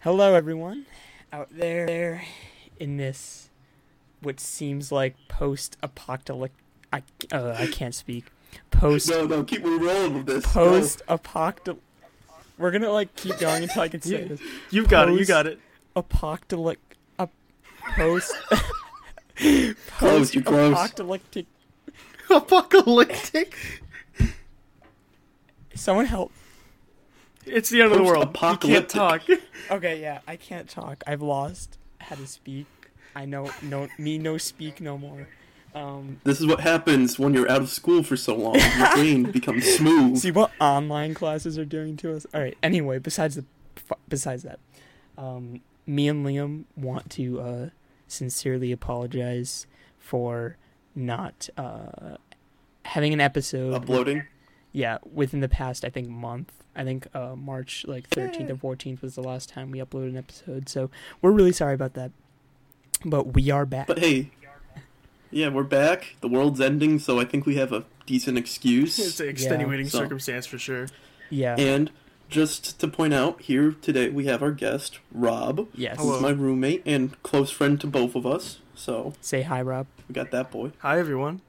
[0.00, 0.86] Hello, everyone
[1.32, 2.22] out there, there
[2.78, 3.50] in this
[4.22, 6.56] what seems like post-apocalyptic.
[6.92, 7.02] I
[7.32, 8.26] uh, I can't speak.
[8.70, 10.46] Post No, no, keep we're rolling with this.
[10.46, 11.82] post-apocalyptic.
[12.58, 14.28] We're gonna like keep going until I can say Yeah.
[14.28, 14.40] this.
[14.70, 15.12] You've got it.
[15.12, 15.60] You Post- got it.
[15.96, 16.96] Apocalyptic.
[17.18, 17.30] Up,
[17.96, 18.32] post.
[19.98, 20.72] Close, you're close.
[20.72, 21.46] Apocalyptic.
[22.30, 23.54] Apocalyptic.
[25.74, 26.32] Someone help.
[27.52, 28.36] It's the end of the world.
[28.42, 29.22] You can't talk.
[29.70, 31.04] Okay, yeah, I can't talk.
[31.06, 32.66] I've lost how to speak.
[33.14, 35.28] I know, no, me no speak no more.
[35.74, 38.56] Um, This is what happens when you're out of school for so long.
[38.58, 40.18] Your brain becomes smooth.
[40.18, 42.26] see what online classes are doing to us.
[42.34, 42.56] All right.
[42.62, 43.44] Anyway, besides the,
[44.08, 44.58] besides that,
[45.16, 47.68] um, me and Liam want to uh,
[48.08, 49.66] sincerely apologize
[49.98, 50.56] for
[50.96, 52.16] not uh,
[52.86, 53.74] having an episode.
[53.74, 54.24] Uploading.
[54.72, 56.52] Yeah, within the past, I think month.
[56.76, 60.16] I think uh, March like 13th or 14th was the last time we uploaded an
[60.18, 60.68] episode.
[60.68, 60.90] So
[61.20, 62.12] we're really sorry about that.
[63.04, 63.86] But we are back.
[63.88, 64.30] But hey,
[65.30, 66.14] yeah, we're back.
[66.20, 68.98] The world's ending, so I think we have a decent excuse.
[69.04, 70.86] It's an extenuating So- circumstance for sure.
[71.30, 71.56] yeah.
[71.58, 71.90] And
[72.28, 75.66] just to point out, here today we have our guest, Rob.
[75.74, 75.96] yes.
[75.96, 76.20] Who's Hello.
[76.20, 78.58] my roommate and close friend to both of us.
[78.76, 79.88] So Say hi, Rob.
[80.08, 80.70] we got that boy.
[80.78, 81.40] Hi everyone.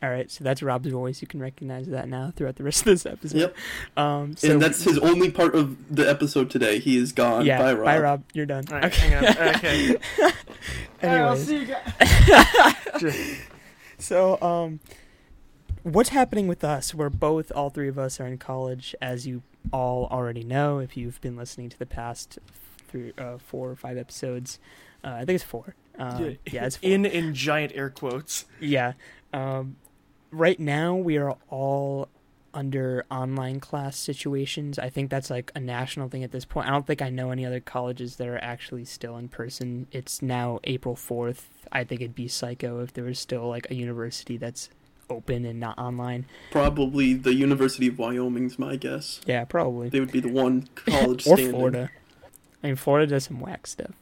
[0.00, 1.20] All right, so that's Rob's voice.
[1.20, 3.38] You can recognize that now throughout the rest of this episode.
[3.38, 3.56] Yep.
[3.96, 6.78] Um, so and that's his only part of the episode today.
[6.78, 7.44] He is gone.
[7.44, 7.58] yeah.
[7.58, 7.84] Bye, Rob.
[7.84, 8.24] Bye, Rob.
[8.32, 8.64] You're done.
[8.70, 9.08] All right, okay.
[9.08, 9.54] hang on.
[9.56, 9.96] Okay.
[11.02, 11.66] Anyways, you
[13.02, 13.38] guys.
[13.98, 14.78] so um,
[15.82, 16.94] what's happening with us?
[16.94, 20.78] We're both, all three of us, are in college, as you all already know.
[20.78, 22.38] If you've been listening to the past
[22.88, 24.60] three, uh, four or five episodes,
[25.02, 25.74] uh, I think it's four.
[25.98, 26.88] Um, yeah, it's four.
[26.88, 28.44] in in giant air quotes.
[28.60, 28.92] Yeah.
[29.32, 29.76] Um,
[30.30, 32.08] right now, we are all
[32.54, 34.78] under online class situations.
[34.78, 36.66] I think that's like a national thing at this point.
[36.66, 39.86] I don't think I know any other colleges that are actually still in person.
[39.92, 41.42] It's now April 4th.
[41.70, 44.70] I think it'd be psycho if there was still like a university that's
[45.10, 46.26] open and not online.
[46.50, 49.20] Probably the University of Wyoming's my guess.
[49.26, 49.88] Yeah, probably.
[49.88, 51.50] They would be the one college or standing.
[51.50, 51.90] Florida.
[52.62, 53.92] I mean, Florida does some whack stuff.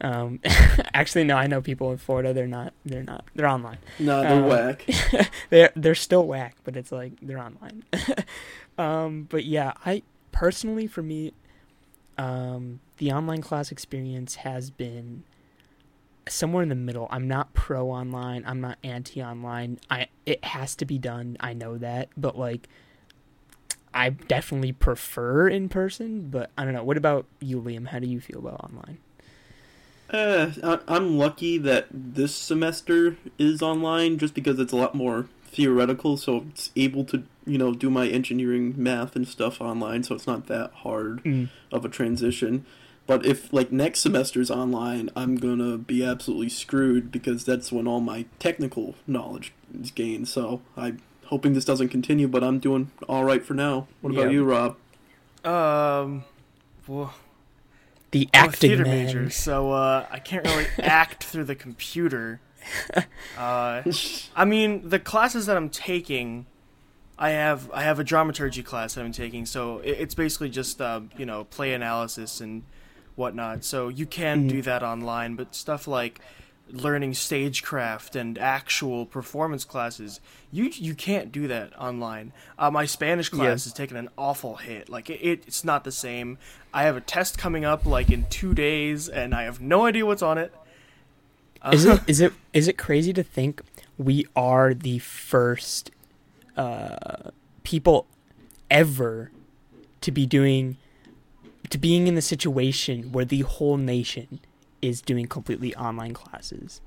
[0.00, 0.40] Um,
[0.94, 2.32] actually, no, I know people in Florida.
[2.32, 2.72] They're not.
[2.84, 3.24] They're not.
[3.34, 3.78] They're online.
[3.98, 5.30] No, they're Uh, whack.
[5.50, 7.84] they're they're still whack, but it's like they're online.
[8.78, 11.32] um, but yeah, I personally, for me,
[12.16, 15.24] um, the online class experience has been
[16.28, 17.08] somewhere in the middle.
[17.10, 18.44] I'm not pro online.
[18.46, 19.78] I'm not anti online.
[19.90, 21.36] I it has to be done.
[21.40, 22.68] I know that, but like.
[23.94, 26.84] I definitely prefer in person, but I don't know.
[26.84, 27.88] What about you, Liam?
[27.88, 28.98] How do you feel about online?
[30.10, 35.26] Uh, I- I'm lucky that this semester is online just because it's a lot more
[35.44, 40.14] theoretical, so it's able to, you know, do my engineering math and stuff online, so
[40.14, 41.48] it's not that hard Mm.
[41.72, 42.64] of a transition.
[43.06, 48.00] But if, like, next semester's online, I'm gonna be absolutely screwed because that's when all
[48.00, 49.52] my technical knowledge
[49.82, 53.88] is gained, so I'm hoping this doesn't continue, but I'm doing alright for now.
[54.02, 54.30] What about Yeah.
[54.30, 54.76] you, Rob?
[55.44, 56.24] Um.
[56.86, 57.14] Well,
[58.10, 59.04] The I'm a acting theater man.
[59.06, 62.40] major, so uh, I can't really act through the computer.
[63.36, 63.82] Uh,
[64.36, 66.46] I mean, the classes that I'm taking,
[67.18, 70.80] I have I have a dramaturgy class that I'm taking, so it, it's basically just
[70.80, 72.62] uh, you know play analysis and
[73.16, 73.64] whatnot.
[73.64, 74.48] So you can Mhm.
[74.50, 76.20] do that online, but stuff like
[76.70, 80.20] learning stagecraft and actual performance classes,
[80.52, 82.32] you you can't do that online.
[82.58, 83.50] Uh, my Spanish class Yeah.
[83.50, 84.88] has taken an awful hit.
[84.88, 86.38] Like it, it, it's not the same.
[86.72, 90.04] I have a test coming up like in two days, and I have no idea
[90.06, 90.52] what's on it.
[91.62, 93.62] Uh, is it is it is it crazy to think
[93.96, 95.90] we are the first
[96.56, 97.30] uh,
[97.64, 98.06] people
[98.70, 99.30] ever
[100.00, 100.76] to be doing
[101.70, 104.40] to being in the situation where the whole nation
[104.82, 106.80] is doing completely online classes.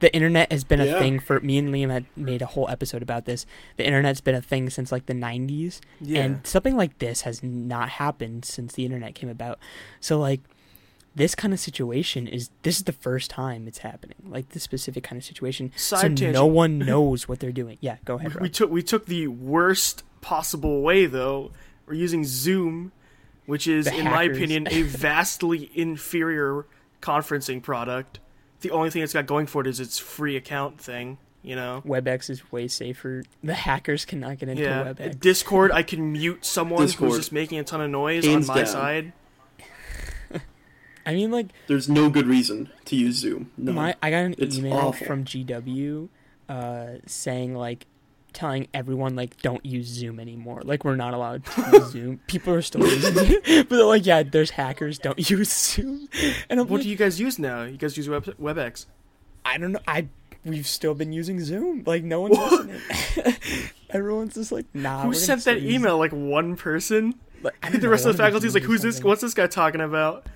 [0.00, 0.98] The internet has been a Yeah.
[0.98, 3.46] thing for me and Liam had made a whole episode about this.
[3.76, 6.22] The internet's been a thing since like the 90s yeah.
[6.24, 9.60] and something like this has not happened since the internet came about.
[10.00, 10.40] So like
[11.14, 14.16] this kind of situation is this is the first time it's happening.
[14.28, 15.70] Like this specific kind of situation.
[15.76, 16.32] Side so tangent.
[16.32, 17.78] no one knows what they're doing.
[17.80, 18.40] Yeah, go ahead.
[18.40, 21.52] we took we took the worst possible way though.
[21.86, 22.90] We're using Zoom,
[23.46, 26.64] which is, The in my opinion, a vastly inferior
[27.02, 28.20] conferencing product.
[28.60, 31.18] The only thing it's got going for it is its free account thing.
[31.42, 31.82] You know.
[31.84, 33.24] WebEx is way safer.
[33.42, 34.84] The hackers cannot get into Yeah.
[34.94, 35.18] WebEx.
[35.18, 37.10] Discord, I can mute someone Discord.
[37.10, 38.72] who's just making a ton of noise Hands on my down.
[38.72, 39.12] side.
[41.04, 43.50] I mean like There's no good reason to use Zoom.
[43.56, 43.72] No.
[43.72, 45.04] my I got an It's email awful.
[45.06, 46.08] from GW
[46.48, 47.86] uh saying like
[48.32, 50.62] telling everyone like don't use Zoom anymore.
[50.64, 52.20] Like we're not allowed to use Zoom.
[52.26, 54.98] People are still using it, but they're like, yeah, there's hackers.
[54.98, 56.08] Don't use Zoom.
[56.50, 57.62] And I'm What like, do you guys use now?
[57.64, 58.86] You guys use Web- WebEx.
[59.44, 59.80] I don't know.
[59.86, 60.08] I
[60.44, 61.84] we've still been using Zoom.
[61.86, 62.80] Like no one's listening.
[63.90, 65.02] Everyone's just like, nah.
[65.02, 65.98] Who sent that email?
[65.98, 67.14] Like one person?
[67.42, 69.02] Like, I the rest of the faculty's like, who's this?
[69.02, 70.26] What's this guy talking about?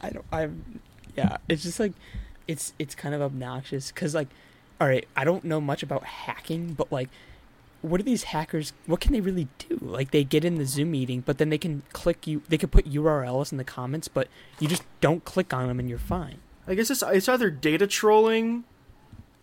[0.00, 0.24] I don't.
[0.32, 0.80] I'm.
[1.16, 1.92] Yeah, it's just like,
[2.48, 4.28] it's it's kind of obnoxious because like,
[4.80, 7.08] all right, I don't know much about hacking, but like,
[7.82, 8.72] what are these hackers?
[8.86, 9.78] What can they really do?
[9.80, 12.42] Like, they get in the Zoom meeting, but then they can click you.
[12.48, 14.28] They can put URLs in the comments, but
[14.58, 16.38] you just don't click on them and you're fine.
[16.66, 18.64] I guess it's it's either data trolling,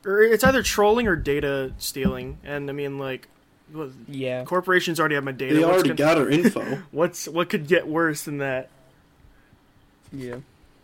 [0.05, 2.37] or it's either trolling or data stealing.
[2.43, 3.29] And I mean, like,
[3.71, 4.43] what- Yeah.
[4.43, 5.53] corporations already have my data.
[5.55, 6.81] They What's already gonna- got our info.
[6.91, 8.69] What's what could get worse than that?
[10.11, 10.37] Yeah.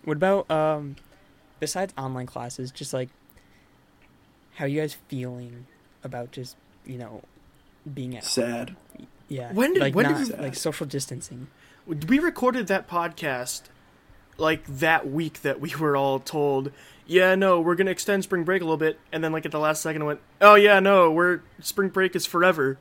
[0.05, 0.95] What about um,
[1.59, 3.09] besides online classes, just like,
[4.55, 5.65] how are you guys feeling
[6.03, 6.55] about just
[6.85, 7.21] you know,
[7.93, 8.75] being at Sad.
[9.27, 11.47] yeah When did- like when did we- like social distancing.
[11.87, 13.63] We recorded that podcast
[14.37, 16.71] like that week that we were all told,
[17.07, 19.59] yeah, no, we're gonna extend spring break a little bit, and then like at the
[19.59, 22.77] last second, it went, oh yeah, no, we're spring break is forever.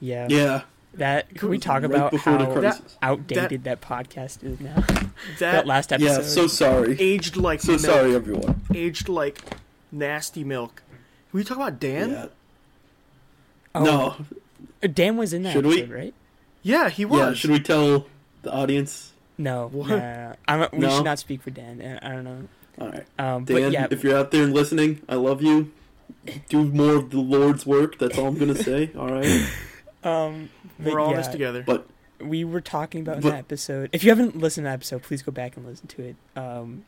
[0.00, 0.26] Yeah.
[0.30, 0.62] Yeah.
[0.94, 2.96] That can we talk right about the how crisis.
[3.02, 4.76] outdated that, podcast is now?
[4.86, 6.20] that That, last episode.
[6.22, 6.22] Yeah.
[6.22, 6.96] So sorry.
[7.00, 8.60] aged like So milk, sorry, everyone.
[8.72, 9.40] aged like
[9.90, 10.82] nasty milk.
[11.30, 12.10] Can we talk about Dan?
[12.10, 12.26] Yeah.
[13.74, 14.16] Oh, No.
[14.88, 15.82] Dan was in that Should we?
[15.84, 16.14] right?
[16.62, 17.18] Yeah, he was.
[17.20, 17.32] Yeah.
[17.34, 18.06] Should we tell
[18.42, 19.12] the audience?
[19.38, 19.90] No, What?
[20.46, 20.90] I'm, we No?
[20.90, 21.98] should not speak for Dan.
[22.02, 22.48] I don't know.
[22.80, 23.06] All right.
[23.18, 25.72] Um, Dan, but yeah, if you're out there and listening, I love you.
[26.48, 27.98] Do more of the Lord's work.
[27.98, 28.90] That's all I'm gonna say.
[28.98, 29.50] All right.
[30.04, 31.62] um, We're all in yeah, this together.
[31.66, 31.86] But
[32.20, 33.90] we were talking about in that episode.
[33.92, 36.16] If you haven't listened to that episode, please go back and listen to it.
[36.36, 36.84] Um,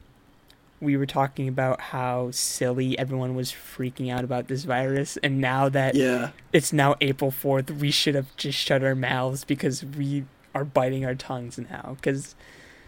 [0.81, 5.69] we were talking about how silly everyone was freaking out about this virus, and now
[5.69, 10.25] that yeah, it's now April fourth, we should have just shut our mouths because we
[10.55, 12.35] are biting our tongues now because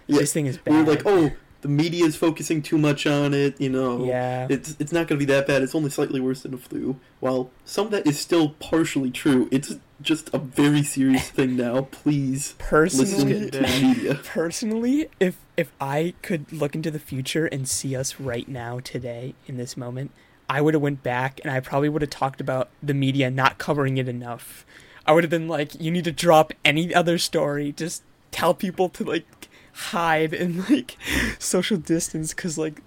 [0.06, 0.18] yeah.
[0.18, 0.72] this thing is bad.
[0.72, 1.32] We were like, oh,
[1.68, 3.60] the media is focusing too much on it.
[3.60, 4.04] You know.
[4.04, 5.62] yeah, It's it's not going to be that bad.
[5.62, 6.98] It's only slightly worse than a flu.
[7.20, 11.82] While some of that is still partially true, it's just a very serious thing now.
[11.82, 14.14] Please personally, listen to the media.
[14.24, 19.34] personally, if if I could look into the future and see us right now today
[19.46, 20.10] in this moment,
[20.48, 23.58] I would have went back and I probably would have talked about the media not
[23.58, 24.64] covering it enough.
[25.06, 27.72] I would have been like, you need to drop any other story.
[27.72, 29.47] Just tell people to like
[29.78, 30.96] hide and like
[31.38, 32.80] social distance because like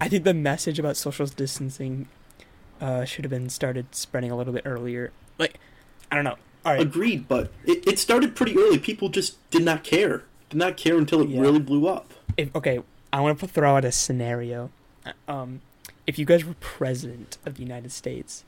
[0.00, 2.08] I think the message about social distancing
[2.80, 5.12] uh, should have been started spreading a little bit earlier.
[5.38, 5.58] Like,
[6.10, 6.36] I don't know.
[6.64, 8.78] All right, Agreed, but it, it started pretty early.
[8.78, 10.24] People just did not care.
[10.48, 11.40] Did not care until it Yeah.
[11.40, 12.12] really blew up.
[12.38, 12.80] if okay,
[13.12, 14.70] I want to throw out a scenario.
[15.04, 15.60] Uh, Um,
[16.06, 18.44] if you guys were president of the United States,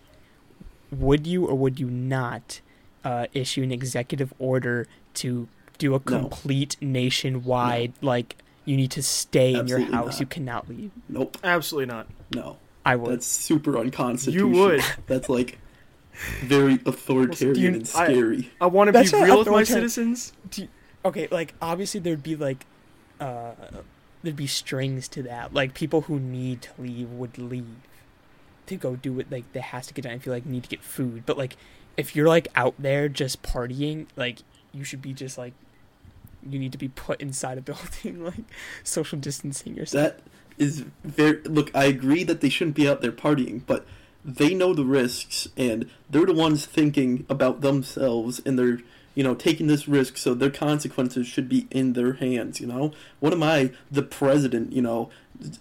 [0.90, 2.60] would you or would you not
[3.04, 5.48] uh, issue an executive order to
[5.82, 6.00] do a No.
[6.00, 10.20] complete nationwide like you need to stay in your house, not.
[10.20, 10.90] you cannot leave?
[11.08, 11.37] Nope.
[11.43, 12.06] Absolutely not.
[12.34, 12.56] No.
[12.84, 13.12] I would.
[13.12, 14.50] That's super unconstitutional.
[14.52, 14.84] You would.
[15.06, 15.58] That's like
[16.43, 18.50] very authoritarian you- and I- scary.
[18.61, 19.67] I want to be real with my authoritarian.
[19.88, 20.32] citizens.
[21.05, 22.67] okay, like obviously there'd be like
[23.20, 23.52] uh
[24.22, 25.53] there'd be strings to that.
[25.55, 27.67] Like people who need to leave would leave
[28.67, 30.69] to go do it like that has to get done if you like need to
[30.69, 31.24] get food.
[31.27, 31.56] But like
[31.96, 34.39] if you're like out there just partying, like
[34.72, 35.53] you should be just like
[36.49, 38.44] you need to be put inside a building, like
[38.82, 40.11] social distancing or something.
[40.11, 40.20] That
[40.58, 41.41] is very.
[41.43, 43.87] Look, I agree that they shouldn't be out there partying, but
[44.25, 48.81] they know the risks, and they're the ones thinking about themselves, and they're
[49.15, 52.61] you know taking this risk, so their consequences should be in their hands.
[52.61, 54.72] You know, what am I, the president?
[54.72, 55.11] You know,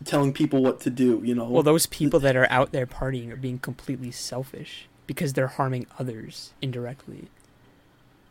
[0.05, 1.21] telling people what to do?
[1.23, 5.33] You know, Well, those people that are out there partying are being completely selfish because
[5.33, 7.27] they're harming others indirectly.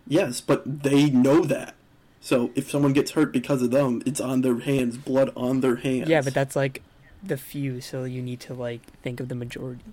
[0.07, 1.75] Yes, but they know that.
[2.21, 5.77] So if someone gets hurt because of them, it's on their hands, blood on their
[5.77, 6.09] hands.
[6.09, 6.83] Yeah, but that's like
[7.23, 9.85] the few, so you need to like think of the majority.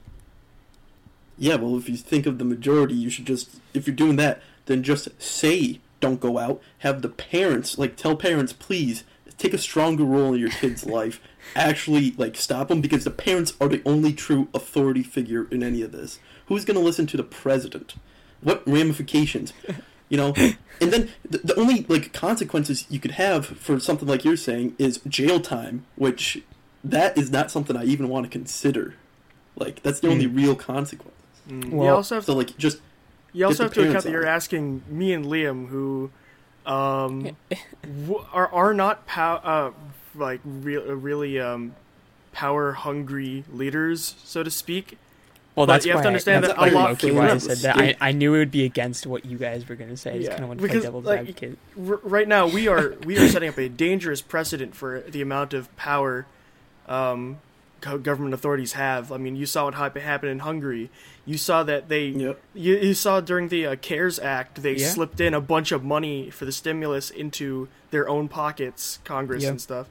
[1.37, 4.41] Yeah, well, if you think of the majority, you should just, if you're doing that,
[4.65, 6.61] then just say don't go out.
[6.79, 9.03] Have the parents, like, tell parents, please,
[9.37, 11.21] take a stronger role in your kid's life.
[11.55, 15.81] Actually, like, stop them because the parents are the only true authority figure in any
[15.81, 16.19] of this.
[16.47, 17.95] Who's going to listen to the president?
[18.41, 19.53] What ramifications?
[20.09, 20.33] You know?
[20.79, 24.75] And then the, the only, like, consequences you could have for something like you're saying
[24.77, 26.43] is jail time, which
[26.83, 28.93] that is not something I even want to consider.
[29.55, 30.35] Like, that's the only Hmm.
[30.35, 31.15] real consequence.
[31.49, 31.71] Mm.
[31.71, 32.77] you Well- also have So like just
[33.33, 34.27] You also have to account that you're it.
[34.29, 36.11] asking me and Liam, who
[36.67, 37.35] um,
[37.81, 39.71] w- are are not pow- uh,
[40.13, 41.73] like re- really um,
[42.33, 44.99] power hungry leaders, so to speak.
[45.57, 47.57] Well, But that's you have to understand I, that a lot- low-key why I said
[47.59, 47.77] that.
[47.79, 50.11] I, I knew it would be against what you guys were going to say.
[50.11, 51.57] I just Yeah, kind of want to play because, devil's like, advocate.
[51.75, 55.55] R- right now, we are we are setting up a dangerous precedent for the amount
[55.55, 56.27] of power
[56.87, 57.39] um,
[57.81, 59.11] go- government authorities have.
[59.11, 60.91] I mean, you saw what happened in Hungary.
[61.25, 62.39] You saw that they Yep.
[62.53, 64.89] you, you saw during the uh, CARES Act they Yeah.
[64.89, 69.49] slipped in a bunch of money for the stimulus into their own pockets, Congress Yeah.
[69.49, 69.87] and stuff.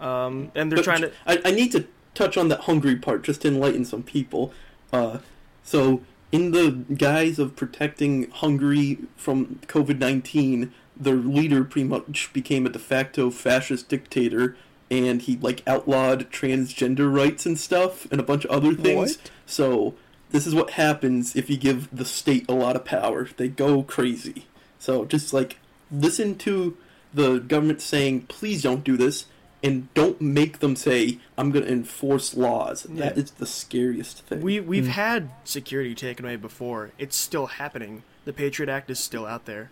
[0.00, 1.12] Um, and they're But trying to.
[1.26, 1.84] I, I need to
[2.18, 4.52] touch on that Hungary part just to enlighten some people.
[4.92, 5.18] Uh,
[5.62, 12.66] so, in the guise of protecting Hungary from COVID 19, their leader pretty much became
[12.66, 14.56] a de facto fascist dictator
[14.90, 19.16] and he like outlawed transgender rights and stuff and a bunch of other things.
[19.18, 19.30] What?
[19.46, 19.94] So,
[20.30, 23.28] this is what happens if you give the state a lot of power.
[23.36, 24.46] They go crazy.
[24.78, 25.58] So, just like
[25.90, 26.76] listen to
[27.14, 29.26] the government saying, please don't do this,
[29.62, 32.84] and don't make them say, I'm going to enforce laws.
[32.84, 33.22] That Yeah.
[33.22, 34.40] is the scariest thing.
[34.40, 34.90] We we've Hmm.
[34.92, 36.90] had security taken away before.
[36.98, 38.02] It's still happening.
[38.24, 39.70] The Patriot Act is still out there.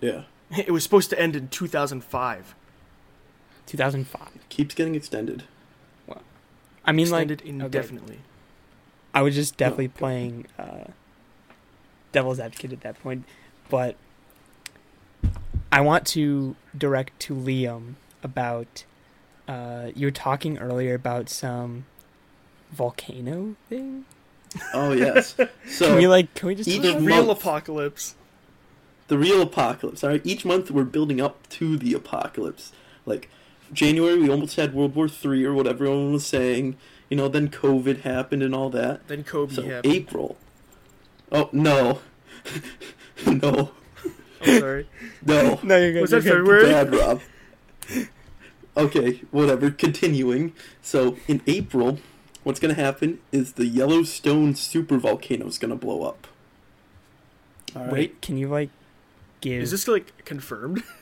[0.00, 0.22] yeah.
[0.56, 2.54] It was supposed to end in 2005.
[3.66, 4.28] 2005.
[4.50, 5.44] Keeps getting extended.
[6.84, 8.18] I mean, Extended like, okay, indefinitely.
[9.14, 9.94] I was just definitely go.
[9.98, 10.84] playing uh,
[12.10, 13.24] devil's advocate at that point,
[13.70, 13.94] but
[15.70, 18.84] I want to direct to Liam about.
[19.48, 21.84] Uh, you were talking earlier about some
[22.70, 24.04] volcano thing.
[24.72, 25.34] Oh, yes.
[25.68, 26.32] So, can we like?
[26.34, 26.68] Can we just?
[26.68, 28.14] each talk about Real month- apocalypse.
[29.08, 30.04] the real apocalypse.
[30.04, 32.72] All right, each month we're building up to the apocalypse.
[33.06, 33.28] Like
[33.72, 36.76] January, we almost had World War Three or whatever everyone was saying.
[37.10, 39.06] You know, then COVID happened and all that.
[39.08, 39.92] Then Kobe So happened.
[39.92, 40.36] April.
[41.30, 42.00] Oh no,
[43.26, 43.70] no,
[44.44, 44.88] I'm sorry.
[45.24, 45.58] no.
[45.62, 46.00] No, you're good.
[46.02, 46.38] Was you're that good.
[46.38, 46.64] February?
[46.66, 47.20] Bad, Rob.
[48.76, 49.70] Okay, whatever.
[49.70, 50.52] Continuing.
[50.80, 51.98] So in April,
[52.42, 56.26] what's gonna happen is the Yellowstone supervolcano is gonna blow up.
[57.76, 57.92] All right.
[57.92, 58.70] Wait, can you like
[59.40, 59.62] give?
[59.62, 60.82] Is this like confirmed?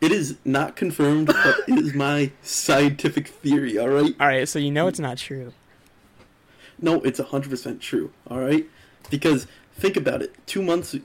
[0.00, 4.14] It is not confirmed, but it is my scientific theory, alright?
[4.18, 5.52] All right, so you know it's not true.
[6.80, 8.66] No, it's 100% true, alright?
[9.10, 10.34] Because, think about it.
[10.46, 10.96] Two months,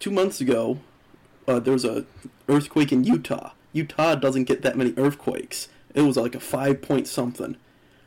[0.00, 0.78] two months ago,
[1.46, 2.06] uh, there was a
[2.48, 3.50] earthquake in Utah.
[3.72, 5.68] Utah doesn't get that many earthquakes.
[5.94, 7.56] It was like a five point something.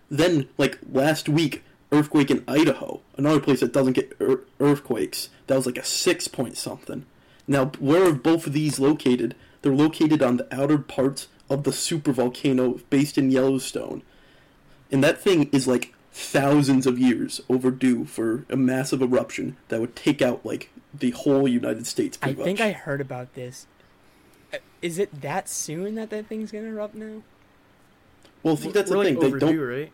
[0.10, 5.30] Then, like, last week, earthquake in Idaho, another place that doesn't get ear- earthquakes.
[5.48, 7.06] That was like a six point something.
[7.48, 9.36] Now, where are both of these located?
[9.62, 14.04] They're located on the outer parts of the supervolcano based in Yellowstone.
[14.92, 19.96] And that thing is like thousands of years overdue for a massive eruption that would
[19.96, 22.18] take out like the whole United States.
[22.22, 22.62] I Pretty think.
[22.62, 23.68] I heard about this.
[24.54, 27.22] Uh, Is it that soon that that thing's gonna erupt now?
[28.44, 29.32] Well, see, that's We're the like thing.
[29.34, 29.60] They don't.
[29.60, 29.92] right?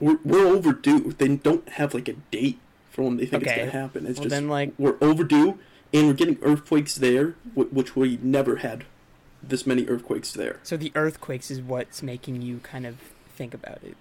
[0.00, 1.12] We're, we're overdue.
[1.18, 2.58] They don't have like a date
[2.90, 3.52] for when they think Okay.
[3.62, 4.06] it's gonna happen.
[4.06, 5.58] It's Well, just then, like- we're overdue,
[5.92, 8.84] and we're getting earthquakes there, which we never had
[9.42, 10.60] this many earthquakes there.
[10.62, 12.96] So the earthquakes is what's making you kind of
[13.36, 13.96] think about it.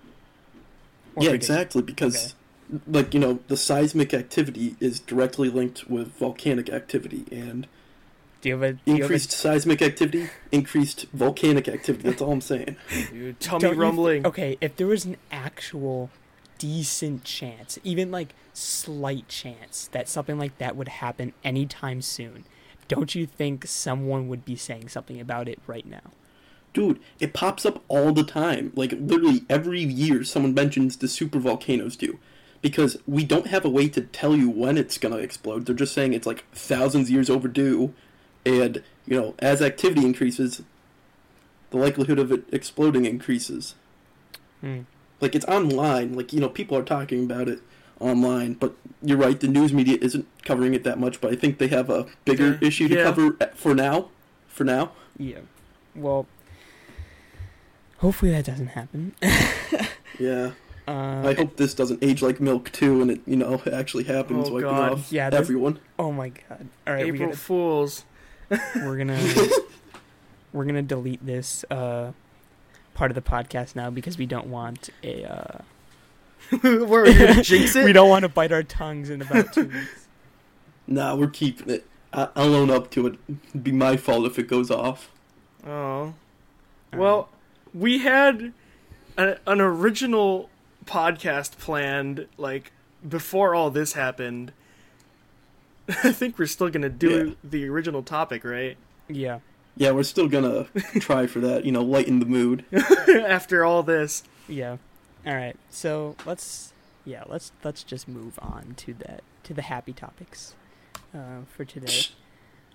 [1.15, 1.81] Or yeah, exactly.
[1.81, 2.35] Because,
[2.87, 7.65] like you know, the seismic activity is directly linked with volcanic activity, and
[8.41, 12.09] Do you have a do you have a- increased seismic activity, increased volcanic activity.
[12.09, 12.75] That's all I'm saying.
[13.11, 14.25] Dude, tummy don't you thi- rumbling.
[14.27, 16.09] okay, if there was an actual
[16.57, 22.45] decent chance, even like slight chance that something like that would happen anytime soon,
[22.87, 26.11] don't you think someone would be saying something about it right now?
[26.73, 28.71] Dude, it pops up all the time.
[28.75, 32.19] Like literally every year, someone mentions the super volcanoes do,
[32.61, 35.65] because we don't have a way to tell you when it's gonna explode.
[35.65, 37.93] They're just saying it's like thousands of years overdue,
[38.47, 40.61] and you know, as activity increases,
[41.71, 43.75] the likelihood of it exploding increases.
[44.61, 44.81] Hmm.
[45.21, 46.13] Like it's online.
[46.13, 47.59] Like you know, people are talking about it
[47.99, 49.39] online, but you're right.
[49.39, 51.19] The news media isn't covering it that much.
[51.21, 52.67] But I think they have a bigger Yeah.
[52.67, 53.03] issue to Yeah.
[53.03, 54.09] cover for now.
[54.47, 54.91] For now.
[55.17, 55.39] Yeah.
[55.95, 56.27] Well,
[57.97, 59.13] hopefully that doesn't happen.
[60.19, 60.51] Yeah.
[60.87, 64.47] Uh, I hope this doesn't age like milk too, and it you know actually happens,
[64.49, 64.91] Oh, wiping God.
[64.93, 65.79] off Yeah, everyone.
[65.99, 66.67] Oh my god!
[66.87, 68.03] All right, we April gotta, Fools.
[68.49, 69.19] We're gonna
[70.53, 72.11] we're gonna delete this uh,
[72.93, 75.57] part of the podcast now because we don't want a uh,
[76.61, 77.85] Where are gonna jinx it?
[77.85, 80.07] we don't want to bite our tongues in about two weeks.
[80.87, 81.85] Nah, we're keeping it.
[82.13, 83.19] I- I'll own up to it.
[83.49, 85.11] It'd be my fault if it goes off.
[85.65, 86.13] Oh.
[86.93, 87.27] Well,
[87.73, 88.53] we had
[89.17, 90.49] a, an original
[90.85, 92.71] podcast planned like
[93.07, 94.53] before all this happened.
[96.03, 97.33] I think we're still gonna do Yeah.
[97.49, 98.77] the original topic, right?
[99.07, 99.39] yeah.
[99.79, 100.63] Yeah, we're still gonna
[100.99, 101.63] try for that.
[101.65, 102.65] You know, lighten the mood.
[103.07, 104.77] After all this, Yeah.
[105.25, 105.55] All right.
[105.69, 106.73] So let's
[107.05, 110.55] yeah, let's let's just move on to that to the happy topics
[111.15, 112.07] uh, for today.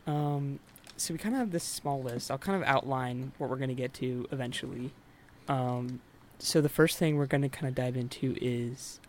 [0.07, 0.59] Um,
[0.97, 2.31] so we kind of have this small list.
[2.31, 4.93] I'll kind of outline what we're going to get to eventually.
[5.49, 6.01] Um,
[6.39, 9.01] so the first thing we're going to kind of dive into is,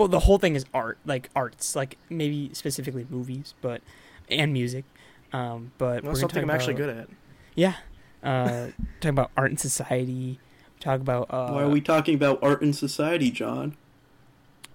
[0.00, 3.82] well, the whole thing is art, like arts, like maybe specifically movies, but
[4.30, 4.86] and music.
[5.30, 7.08] Um, but Well, something I'm actually good at.
[7.54, 7.74] Yeah,
[8.22, 8.68] uh,
[9.00, 10.40] talking about art and society.
[10.80, 13.76] Talk about uh, Why are we talking about art and society, John?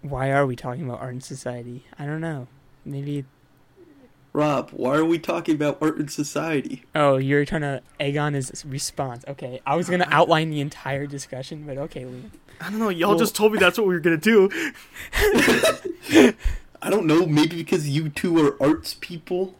[0.03, 1.87] why are we talking about art and society?
[1.97, 2.47] I don't know.
[2.85, 3.25] Maybe.
[4.35, 6.83] Rob, why are we talking about art and society?
[6.93, 9.23] Oh, you're trying to egg on his response.
[9.29, 12.31] Okay, I was gonna outline the entire discussion, but okay, Liam.
[12.59, 12.89] I don't know.
[12.89, 14.49] Y'all Well- just told me that's what we were gonna do.
[16.81, 19.55] I don't know, maybe because you two are arts people?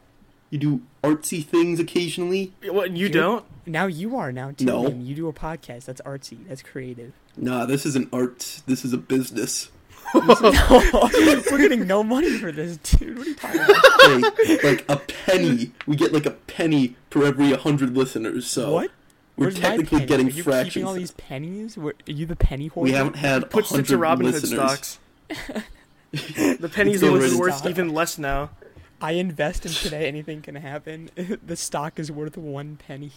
[0.50, 2.51] You do artsy things occasionally?
[2.65, 3.46] What you You're- don't?
[3.65, 4.65] Now you are now too.
[4.65, 4.84] No.
[4.84, 5.05] Liam.
[5.05, 5.86] You do a podcast.
[5.86, 6.48] That's artsy.
[6.48, 7.13] That's creative.
[7.38, 8.62] Nah, this isn't art.
[8.67, 9.70] This is a business.
[10.14, 10.22] No,
[11.52, 13.18] we're getting no money for this, dude.
[13.18, 14.40] What are you talking about?
[14.46, 15.72] Hey, like a penny.
[15.88, 18.92] We get like a penny for every 100 listeners, so what?
[19.36, 20.08] we're Where's technically penny?
[20.08, 20.74] getting are you fractions.
[20.74, 21.78] keeping all these pennies?
[21.78, 22.92] Where, are you the penny hoarder?
[22.92, 24.60] we haven't had Put six 100 of Robin Hood listeners.
[24.60, 25.00] stocks.
[26.60, 27.70] the pennies Go are worth stop.
[27.70, 28.52] even less now.
[29.02, 30.08] I invest in today.
[30.08, 31.10] Anything can happen.
[31.46, 33.12] the stock is worth one penny.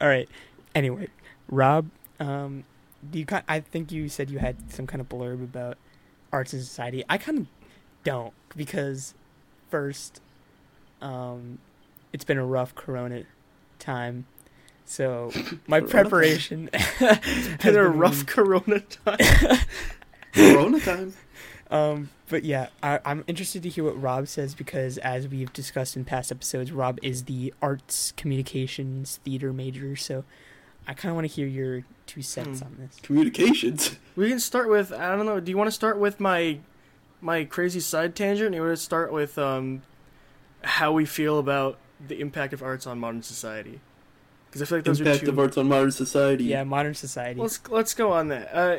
[0.00, 0.28] All right.
[0.74, 1.08] Anyway,
[1.48, 1.88] Rob,
[2.20, 2.64] um,
[3.10, 3.26] do you?
[3.26, 5.76] ki- I think you said you had some kind of blurb about
[6.32, 7.04] arts and society.
[7.08, 7.46] I kind of
[8.04, 9.14] don't because
[9.70, 10.20] first,
[11.00, 11.58] um,
[12.12, 13.24] it's been a rough Corona
[13.78, 14.26] time,
[14.84, 15.30] so
[15.66, 19.18] my preparation has Been a been rough Corona time.
[20.32, 21.14] Corona time.
[21.70, 25.96] Um, but yeah, I, I'm interested to hear what Rob says because, as we've discussed
[25.96, 29.94] in past episodes, Rob is the arts communications theater major.
[29.96, 30.24] So,
[30.88, 32.66] I kind of want to hear your two cents Hmm.
[32.66, 32.96] on this.
[33.02, 33.96] Communications.
[34.16, 35.38] We can start with I don't know.
[35.38, 36.58] Do you want to start with my
[37.20, 38.52] my crazy side tangent?
[38.52, 39.82] Or you want to start with um
[40.64, 43.78] how we feel about the impact of arts on modern society?
[44.46, 45.30] Because I feel like those Impact are two.
[45.32, 46.44] of arts on modern society.
[46.44, 47.38] Yeah, modern society.
[47.40, 48.48] Let's let's go on that.
[48.52, 48.78] Uh,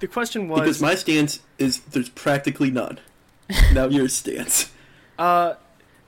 [0.00, 2.98] the question was Because my stance is there's practically none.
[3.72, 4.72] now your stance.
[5.18, 5.54] Uh,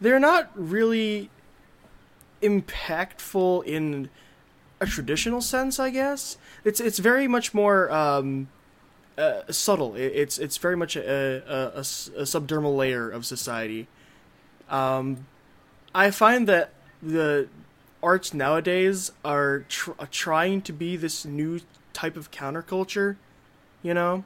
[0.01, 1.31] they're not really
[2.43, 4.09] impactful in
[4.81, 6.37] a traditional sense, I guess.
[6.65, 8.49] It's it's very much more um,
[9.17, 9.95] uh, subtle.
[9.95, 11.43] It, it's it's very much a
[11.81, 13.89] subdermal layer of society.
[14.69, 15.27] Um,
[15.95, 17.49] I find that the
[18.03, 21.61] arts nowadays are tr- trying to be this new
[21.93, 23.17] type of counterculture.
[23.83, 24.25] You know,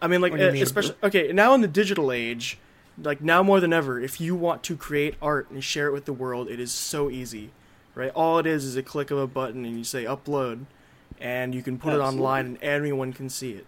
[0.00, 0.62] I mean, like What do you uh, mean?
[0.62, 2.58] especially okay now in the digital age,
[3.02, 6.04] like now more than ever, if you want to create art and share it with
[6.04, 7.50] the world, it is so easy,
[7.96, 8.12] right?
[8.14, 10.66] All it is is a click of a button and you say upload,
[11.18, 13.66] and you can put it online and everyone can see it.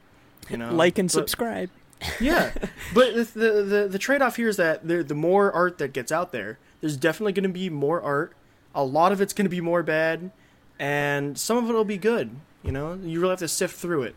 [0.48, 1.70] You know, like and But- subscribe.
[2.20, 2.52] yeah,
[2.94, 5.92] but the the the, the trade off here is that the the more art that
[5.92, 8.34] gets out there, there's definitely going to be more art.
[8.72, 10.30] A lot of it's going to be more bad,
[10.78, 12.36] and some of it will be good.
[12.62, 14.14] You know, you really have to sift through it.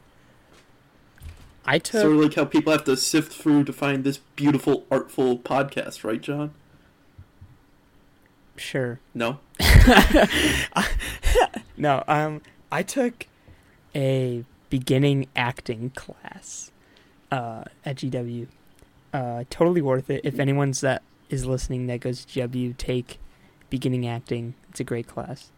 [1.65, 2.01] I took.
[2.01, 6.03] Sort of like how people have to sift through to find this beautiful, artful podcast,
[6.03, 6.53] right, John?
[8.61, 8.99] Sure.
[9.13, 9.39] No?
[11.81, 12.03] No.
[12.07, 13.25] Um, I took
[13.95, 16.71] a beginning acting class
[17.31, 18.47] uh, at GW.
[19.11, 20.21] Uh, totally worth it.
[20.23, 23.17] If anyone's that is listening that goes to GW, take
[23.71, 24.53] beginning acting.
[24.69, 25.49] It's a great class.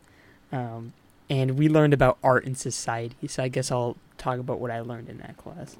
[0.54, 0.94] Um,
[1.30, 3.28] and we learned about art and society.
[3.28, 5.76] So I guess I'll talk about what I learned in that class.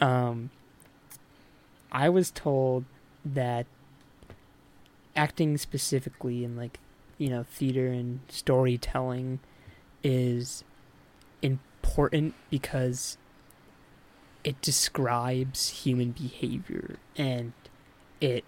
[0.00, 0.48] Um,
[1.92, 2.86] I was told
[3.22, 3.66] that
[5.14, 6.78] acting specifically in like
[7.18, 9.38] you know theater and storytelling
[10.02, 10.64] is
[11.42, 13.18] important because
[14.44, 17.52] it describes human behavior and
[18.20, 18.44] it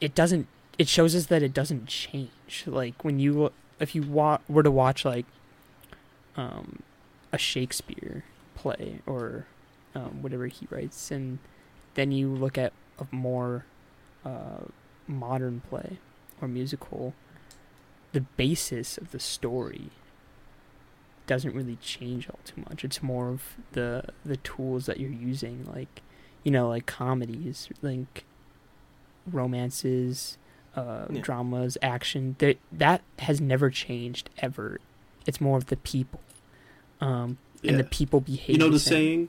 [0.00, 0.46] it doesn't
[0.78, 2.64] it shows us that it doesn't change.
[2.66, 5.26] Like when you if you wa- were to watch like
[6.36, 6.82] um
[7.32, 9.46] a Shakespeare play or
[9.94, 11.38] um, whatever he writes and
[11.94, 13.64] then you look at a more
[14.24, 14.64] uh,
[15.10, 15.98] modern play
[16.40, 17.12] or musical
[18.12, 19.90] the basis of the story
[21.26, 22.84] doesn't really change all too much.
[22.84, 23.42] It's more of
[23.72, 26.02] the the tools that you're using, like
[26.42, 28.24] you know, like comedies, like
[29.30, 30.38] romances,
[30.74, 31.20] uh, Yeah.
[31.20, 32.36] dramas, action.
[32.38, 34.80] That that has never changed ever.
[35.26, 36.20] It's more of the people,
[37.00, 38.50] um, and the people behave.
[38.56, 39.28] You know the saying?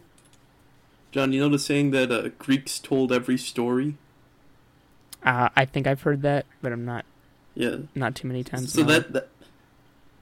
[1.12, 3.98] John, you know the saying that uh, Greeks told every story?
[5.24, 7.06] Uh, I think I've heard that, but I'm not
[7.56, 7.78] Yeah.
[7.96, 8.74] not too many times.
[8.74, 9.28] So that, that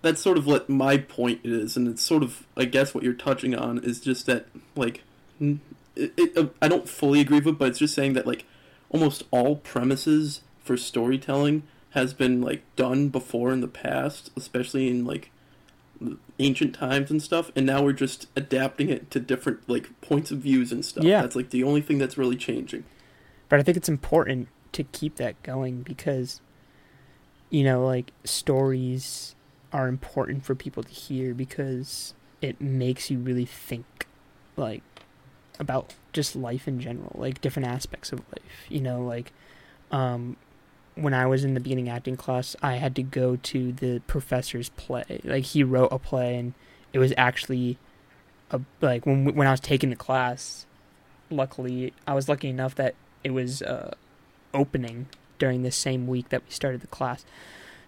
[0.01, 3.13] that's sort of what my point is, and it's sort of I guess what you're
[3.13, 5.03] touching on is just that like
[5.39, 5.57] it,
[5.95, 8.45] it, uh, I don't fully agree with it, but it's just saying that like
[8.89, 15.05] almost all premises for storytelling has been like done before in the past, especially in
[15.05, 15.31] like
[16.39, 20.39] ancient times and stuff, and now we're just adapting it to different like points of
[20.39, 21.03] views and stuff.
[21.03, 21.21] Yeah.
[21.21, 22.83] That's like the only thing that's really changing.
[23.49, 26.41] But I think it's important to keep that going because,
[27.49, 29.35] you know, like stories
[29.71, 34.07] are important for people to hear because it makes you really think,
[34.55, 34.83] like,
[35.59, 38.65] about just life in general, like different aspects of life.
[38.69, 39.33] You know, like,
[39.91, 40.37] um,
[40.95, 44.69] when I was in the beginning acting class, I had to go to the professor's
[44.69, 45.21] play.
[45.23, 46.53] Like, he wrote a play, and
[46.93, 47.77] it was actually
[48.51, 50.65] a like when when I was taking the class.
[51.29, 53.93] Luckily, I was lucky enough that it was uh,
[54.53, 55.07] opening
[55.37, 57.25] during the same week that we started the class.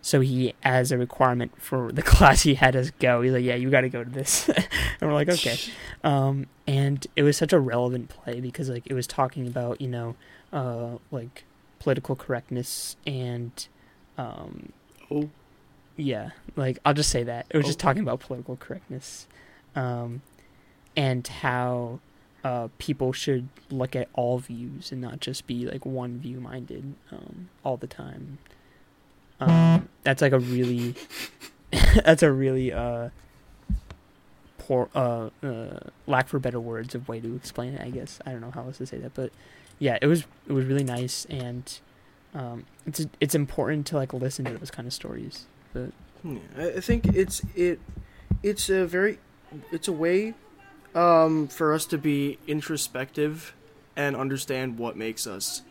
[0.01, 3.21] So he, as a requirement for the class, he had us go.
[3.21, 4.65] He's like, "Yeah, you got to go to this," and
[5.01, 5.57] we're like, "Okay."
[6.03, 9.87] Um, and it was such a relevant play because like it was talking about you
[9.87, 10.15] know,
[10.51, 11.43] uh, like
[11.79, 13.67] political correctness and,
[14.17, 14.71] um,
[15.09, 15.29] Oh,
[15.97, 19.27] yeah, like I'll just say that it was just talking about political correctness,
[19.75, 20.21] um,
[20.95, 21.99] and how
[22.43, 26.95] uh, people should look at all views and not just be like one view minded
[27.11, 28.39] um, all the time.
[29.39, 30.95] Um, that's like a really,
[32.03, 33.09] that's a really uh,
[34.57, 37.81] poor, uh, uh, lack for better words of way to explain it.
[37.81, 39.31] I guess I don't know how else to say that, but
[39.79, 41.79] yeah, it was it was really nice and.
[42.33, 45.47] Um, it's it's important to like listen to those kind of stories.
[45.73, 45.91] But
[46.23, 47.81] Yeah, I I think it's it
[48.41, 49.19] it's a very
[49.69, 50.33] it's a way
[50.95, 53.53] um, for us to be introspective
[53.95, 55.61] and understand what makes us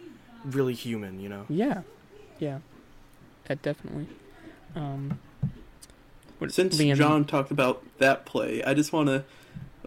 [0.45, 1.21] really human.
[1.21, 1.47] You know.
[1.49, 1.83] yeah,
[2.39, 2.59] yeah,
[3.47, 4.07] that definitely.
[4.75, 5.19] Um,
[6.39, 9.25] what- since Liam, John talked about that play, I just want to.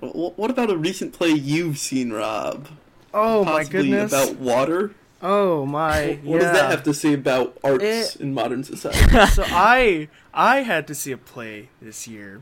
[0.02, 2.68] What about a recent play you've seen, Rob?
[3.14, 4.12] Oh my goodness!
[4.12, 4.94] About water.
[5.22, 6.20] oh my!
[6.24, 6.52] What yeah.
[6.52, 7.84] does that have to say about arts
[8.16, 9.00] It- in modern society?
[9.34, 12.42] so I I had to see a play this year,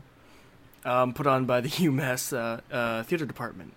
[0.84, 3.72] um, put on by the UMass uh, uh, theater department,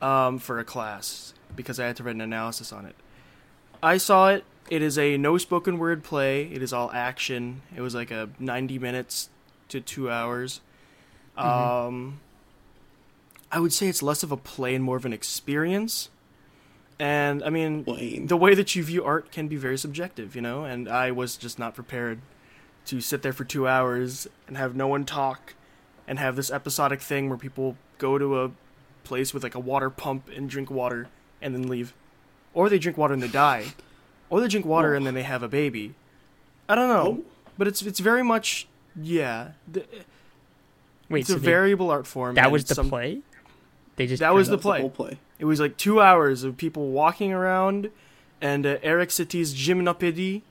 [0.00, 2.96] um, for a class because I had to write an analysis on it.
[3.82, 4.44] I saw it.
[4.70, 6.44] It is a no spoken word play.
[6.44, 7.62] It is all action.
[7.76, 9.28] It was like a ninety minutes
[9.68, 10.60] to two hours.
[11.36, 12.20] Um,
[13.50, 16.08] I would say it's less of a play and more of an experience.
[16.98, 17.84] And I mean,
[18.26, 21.36] the way that you view art can be very subjective, you know, and I was
[21.36, 22.20] just not prepared
[22.86, 25.54] to sit there for two hours and have no one talk
[26.06, 28.50] and have this episodic thing where people go to a
[29.04, 31.08] place with like a water pump and drink water
[31.42, 31.94] and then leave.
[32.52, 33.74] Or they drink water and they die.
[34.30, 34.96] Or they drink water Oh.
[34.96, 35.94] and then they have a baby.
[36.68, 37.18] I don't know.
[37.20, 37.24] Oh.
[37.58, 39.52] But it's it's very much yeah.
[39.70, 39.84] The,
[41.08, 42.34] wait, it's so a they- variable art form.
[42.36, 43.20] that was the some- play.
[43.96, 44.80] They just That was the That's play.
[44.80, 45.18] whole play.
[45.38, 47.90] It was like two hours of people walking around
[48.40, 50.42] and uh, Eric Satie's Gymnopédie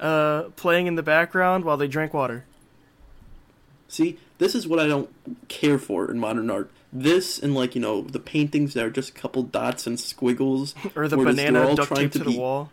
[0.00, 2.44] uh, playing in the background while they drank water.
[3.88, 5.10] See, this is what I don't
[5.48, 6.70] care for in modern art.
[6.92, 10.74] This and like you know the paintings that are just a couple dots and squiggles.
[10.96, 12.70] Or the banana all duct trying taped to to the be- wall.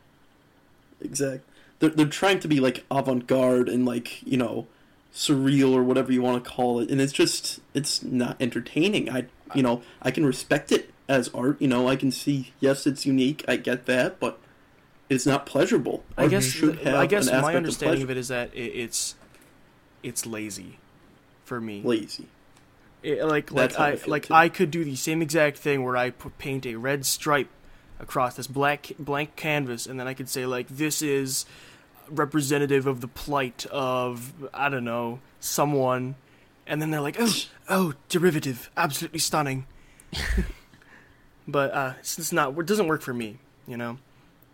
[1.01, 1.43] Exact.
[1.79, 4.67] They're they're trying to be like avant garde and like you know
[5.13, 9.09] surreal or whatever you want to call it, and it's just it's not entertaining.
[9.09, 11.61] I you know I can respect it as art.
[11.61, 13.43] You know I can see yes it's unique.
[13.47, 14.39] I get that, but
[15.09, 16.03] it's not pleasurable.
[16.17, 19.15] I guess I guess my understanding of, of it is that it, it's
[20.03, 20.77] it's lazy
[21.45, 21.81] for me.
[21.83, 22.27] lazy.
[23.03, 24.33] It- like That's like how I I like too.
[24.33, 27.49] I could do the same exact thing where I put, paint a red stripe
[27.99, 31.45] across this black blank canvas, and then I could say like this is
[32.09, 36.15] representative of the plight of I don't know someone,
[36.67, 37.33] and then they're like oh
[37.69, 39.65] oh derivative absolutely stunning,
[41.47, 43.97] but uh, it's, it's not it doesn't work for me, you know.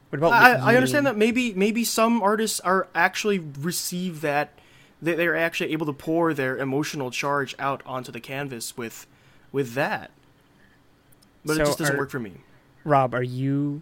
[0.10, 0.34] What about?
[0.34, 4.60] I, I understand that maybe maybe some artists are actually receive that
[5.02, 9.08] they they're actually able to pour their emotional charge out onto the canvas with
[9.52, 10.12] with that.
[11.46, 12.34] But So it just doesn't are- work for me.
[12.84, 13.82] Rob, are you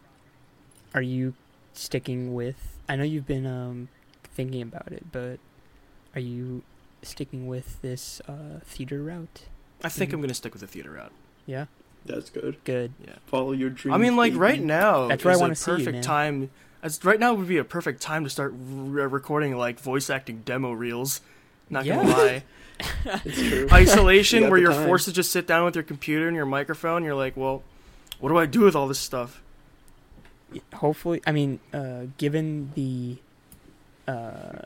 [0.93, 1.33] are you
[1.73, 2.77] sticking with?
[2.87, 3.89] I know you've been um
[4.23, 5.39] thinking about it, but
[6.15, 6.63] are you
[7.01, 9.43] sticking with this uh theater route?
[9.83, 10.11] I think.
[10.13, 11.11] I'm gonna stick with the theater route.
[11.45, 11.65] Yeah,
[12.05, 12.57] That's good.
[12.63, 12.91] good.
[13.27, 13.93] Follow your dreams.
[13.95, 14.39] I mean, like baby.
[14.39, 16.03] right now, That's where I wanna a see you, perfect man.
[16.03, 16.49] time.
[16.81, 20.41] As right now would be a perfect time to start re- recording like voice acting
[20.45, 21.21] demo reels.
[21.69, 22.43] Not gonna lie.
[23.25, 23.67] It's true.
[23.73, 24.87] Isolation, You where you're time.
[24.87, 27.03] forced to just sit down with your computer and your microphone.
[27.03, 27.61] You're like, well,
[28.21, 29.41] what do I do with all this stuff?
[30.75, 33.17] Hopefully, I mean, uh, given the
[34.07, 34.59] uh,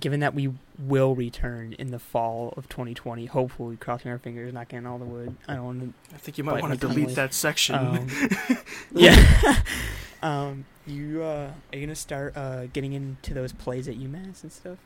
[0.00, 3.26] given that we will return in the fall of 2020.
[3.26, 5.36] Hopefully, crossing our fingers, not getting all the wood.
[5.48, 6.14] I don't want to.
[6.14, 7.14] I think you might want to delete away.
[7.14, 7.74] that section.
[7.74, 8.06] Um,
[8.94, 9.60] yeah.
[10.22, 14.52] um, you uh, are you gonna start uh, getting into those plays at UMass and
[14.52, 14.78] stuff?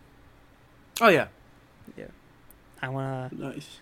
[1.00, 1.28] oh yeah.
[1.96, 2.06] Yeah.
[2.80, 3.30] I wanna.
[3.32, 3.78] Nice.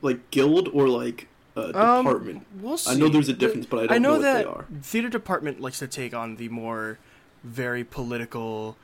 [0.00, 2.46] Like guild or like uh, Um, department?
[2.60, 2.92] We'll see.
[2.92, 4.66] I know there's a The- difference, but I don't I know, what that they are.
[4.82, 6.98] theater department likes to take on the more
[7.42, 8.76] very political,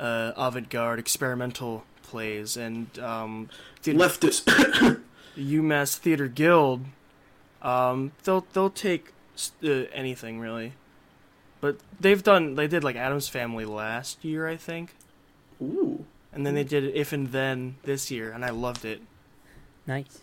[0.00, 3.48] uh, avant-garde, experimental plays, and um,
[3.82, 5.00] theater, Leftist.
[5.36, 6.84] UMass Theater Guild,
[7.62, 10.72] um, they'll they'll take s- uh, anything really,
[11.60, 14.94] but they've done they did like Addams Family last year I think,
[15.62, 16.04] Ooh.
[16.32, 19.00] and then they did If and Then this year, and I loved it.
[19.86, 20.20] Nice.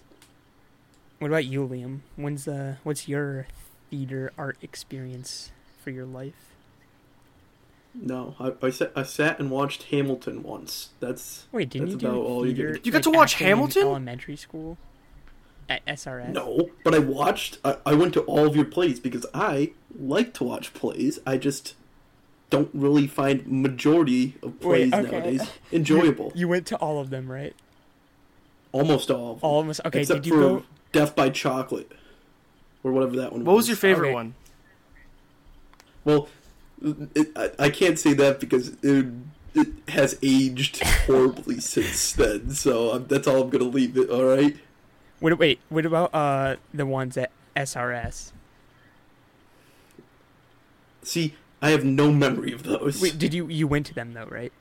[1.20, 2.02] What about you, Liam?
[2.16, 3.48] When's the what's your
[3.90, 5.52] theater art experience
[5.84, 6.54] for your life?
[8.00, 10.90] No, I, I, sat, I sat and watched Hamilton once.
[11.00, 12.74] That's Wait, didn't That's you do about all you theater?
[12.74, 12.86] get.
[12.86, 13.82] You got like, to watch acting in Hamilton?
[13.84, 14.78] elementary school
[15.70, 16.30] at SRS.
[16.30, 17.58] no, but I watched.
[17.66, 21.20] I, I went to all of your plays because I like to watch plays.
[21.26, 21.74] I just
[22.50, 25.12] don't really find majority of Wait, plays okay.
[25.12, 26.32] nowadays enjoyable.
[26.36, 27.56] You went to all of them, right?
[28.72, 29.82] Almost all of them, Almost.
[29.86, 30.02] Okay.
[30.02, 30.64] except did you for go?
[30.92, 31.92] Death by Chocolate
[32.84, 34.14] or whatever that one What was your favorite Okay.
[34.14, 34.36] one?
[36.06, 36.30] Well,
[36.82, 39.08] it, I, I can't say that because it,
[39.56, 42.52] it has aged horribly since then.
[42.52, 44.10] So i that's all I'm gonna leave it.
[44.10, 44.56] All right.
[45.20, 45.60] What, wait.
[45.70, 48.32] What about uh the ones at SRS?
[51.04, 53.02] See, I have no memory of those.
[53.02, 54.52] Wait, did you you went to them though, right?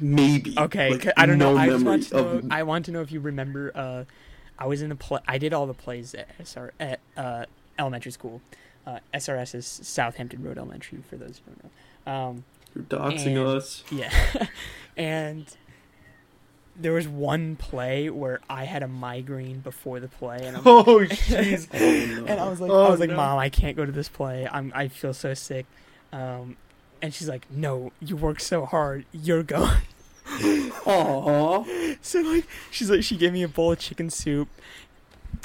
[0.00, 0.54] Maybe.
[0.58, 1.56] Okay, Like, 'cause I don't know.
[1.56, 2.28] I want to know.
[2.28, 3.72] of- I want to know if you remember.
[3.74, 4.04] Uh,
[4.58, 5.20] I was in the play.
[5.28, 7.46] I did all the plays at SR at uh,
[7.78, 8.40] elementary school.
[8.86, 11.00] Uh, SRS is Southampton Road Elementary.
[11.08, 12.12] For those who don't know.
[12.12, 12.44] Um,
[12.74, 13.82] You're doxing and- us.
[13.90, 14.10] yeah,
[14.96, 15.44] and
[16.78, 20.84] there was one play where I had a migraine before the play, and I'm, Oh
[21.00, 21.68] jeez.
[21.72, 21.78] Oh,
[22.20, 22.26] no.
[22.26, 23.16] and I was like, Oh, I was like, no.
[23.16, 24.46] Mom, I can't go to this play.
[24.50, 25.64] I'm, I feel so sick.
[26.12, 26.56] Um,
[27.02, 29.04] and she's like, No, you work so hard.
[29.10, 29.80] You're going.
[30.26, 31.98] Aww.
[32.02, 34.48] So like, she's like, she gave me a bowl of chicken soup,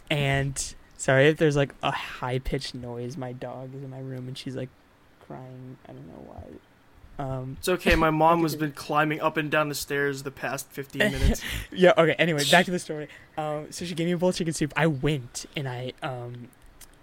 [0.09, 3.17] and sorry if there's like a high pitched noise.
[3.17, 4.69] My dog is in my room, and she's like
[5.27, 5.77] crying.
[5.87, 7.23] I don't know why.
[7.23, 7.95] Um, It's okay.
[7.95, 11.41] My mom has been climbing up and down the stairs the past 15 minutes.
[11.71, 11.93] yeah.
[11.97, 12.13] Okay.
[12.17, 13.07] Anyway, back to the story.
[13.37, 14.73] Um, so she gave me a bowl of chicken soup.
[14.75, 16.49] I went and I um,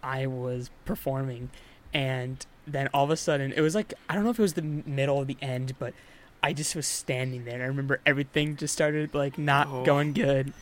[0.03, 1.51] I was performing,
[1.93, 4.55] and then all of a sudden it was like I don't know if it was
[4.55, 5.95] the middle or the end, but
[6.43, 7.55] I just was standing there.
[7.55, 9.85] and I remember everything just started like not Oh.
[9.85, 10.53] going good.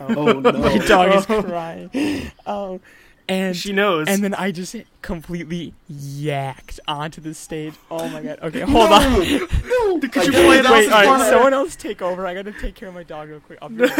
[0.00, 0.52] Oh no.
[0.52, 1.42] My dog is Oh.
[1.42, 2.30] crying.
[2.46, 2.80] Oh,
[3.28, 4.06] and she knows.
[4.08, 7.74] and then I just completely yacked onto the stage.
[7.90, 8.38] Oh my god.
[8.42, 9.02] Okay, hold on.
[9.20, 9.98] No.
[10.00, 12.02] Could you play it can't- out Wait, as all part right, of- someone else take
[12.02, 12.26] over.
[12.26, 13.58] I gotta take care of my dog real quick.
[13.62, 13.86] I'll be.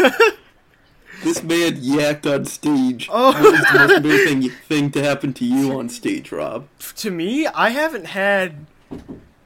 [1.23, 3.07] This man yacked on stage.
[3.11, 3.31] Oh.
[3.31, 6.67] What is the most embarrassing thing to happen to you on stage, Rob?
[6.97, 8.67] to me, I haven't had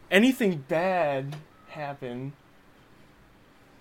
[0.09, 1.37] anything bad
[1.69, 2.33] happen.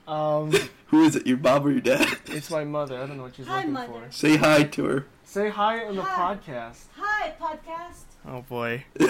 [0.07, 0.53] Um,
[0.90, 1.26] Who is it?
[1.26, 2.07] Your mom or your dad?
[2.26, 2.96] it's my mother.
[3.00, 3.87] I don't know what she's Hi, looking Mother.
[4.07, 4.12] for.
[4.12, 5.07] Say hi to her.
[5.24, 6.37] Say hi on the Hi.
[6.37, 6.85] podcast.
[6.96, 8.03] Hi, podcast.
[8.26, 8.85] Oh boy.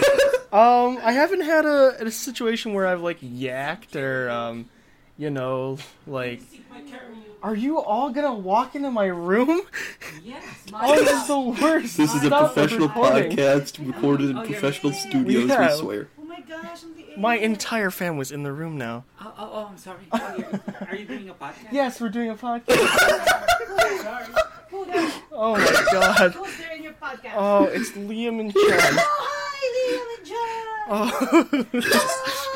[0.52, 4.68] um, I haven't had a, a situation where I've like yacked or um,
[5.16, 6.42] you know, like.
[7.42, 9.62] Are you all gonna walk into my room?
[10.22, 11.96] Yes, Oh, this is the worst.
[11.96, 15.70] This is a professional podcast recorded in Oh, professional studios, Yeah.
[15.72, 16.08] we swear.
[16.30, 17.50] Oh my gosh, I'm the My alien.
[17.52, 19.04] entire family's in the room now.
[19.20, 19.98] Oh, oh, oh I'm sorry.
[20.12, 21.72] Oh, you're, are you doing a podcast?
[21.72, 22.76] Yes, we're doing a podcast.
[24.02, 24.26] Sorry.
[24.70, 25.12] Who there?
[25.32, 26.30] Oh my god.
[26.34, 27.32] Who's there in your podcast?
[27.34, 28.62] Oh, it's Liam and Chad.
[28.62, 30.38] Oh, hi, Liam and John.
[30.88, 31.80] Oh, oh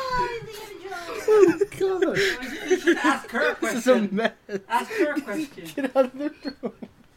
[0.07, 2.03] Hi, Liam and John.
[2.05, 4.15] Oh, you should ask her a this is a question.
[4.15, 4.31] mess.
[4.69, 5.71] Ask her a question.
[5.75, 6.73] Get out of the room.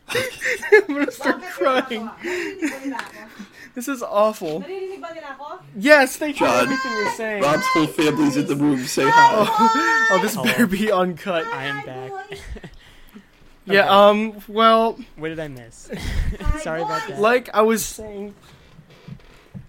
[0.73, 2.09] I'm gonna start crying.
[2.09, 2.21] nila ako?
[2.25, 3.43] Narinig ba nila ako?
[3.75, 4.61] This is awful.
[4.63, 5.47] Narinig ba nila ako?
[5.77, 6.65] Yes, they heard John.
[6.67, 7.43] everything you're saying.
[7.43, 8.81] Rob's whole family's in the room.
[8.87, 9.47] Say hi.
[10.11, 11.45] Oh, this better be uncut.
[11.53, 12.11] I am back.
[12.11, 12.41] boys.
[13.69, 13.93] Yeah, Okay.
[13.93, 15.93] um, well, What did I miss?
[16.65, 17.21] Sorry about that.
[17.21, 18.33] like I was saying,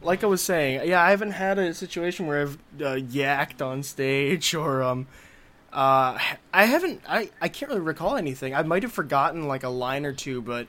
[0.01, 3.83] like I was saying, yeah, I haven't had a situation where I've uh, yacked on
[3.83, 5.07] stage or um,
[5.73, 6.17] uh,
[6.53, 7.01] I haven't.
[7.07, 8.53] I I can't really recall anything.
[8.55, 10.67] I might have forgotten like a line or two, but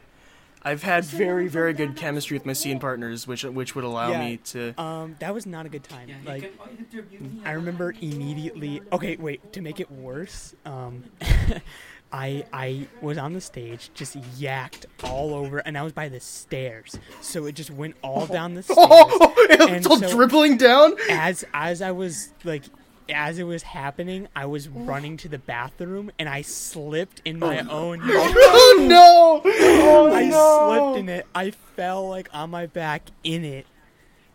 [0.63, 4.21] I've had very very good chemistry with my scene partners, which which would allow Yeah.
[4.25, 4.81] me to.
[4.81, 6.09] Um, that was not a good time.
[6.09, 7.41] Yeah, Like, can oh, interview me.
[7.45, 8.83] I remember immediately.
[8.93, 9.53] Okay, wait.
[9.55, 11.05] To make it worse, um,
[12.13, 16.19] I I was on the stage, just yacked all over, and I was by the
[16.21, 18.79] stairs, so it just went all down the stairs.
[18.91, 20.95] Oh, it's And all so- dribbling down.
[21.09, 22.65] As as I was like,
[23.11, 27.61] as it was happening, I was running to the bathroom and I slipped in my
[27.61, 27.71] no.
[27.71, 28.01] own.
[28.53, 29.43] Oh no!
[29.45, 30.93] Oh I no!
[30.93, 31.27] slipped in it.
[31.35, 33.67] I fell like on my back in it.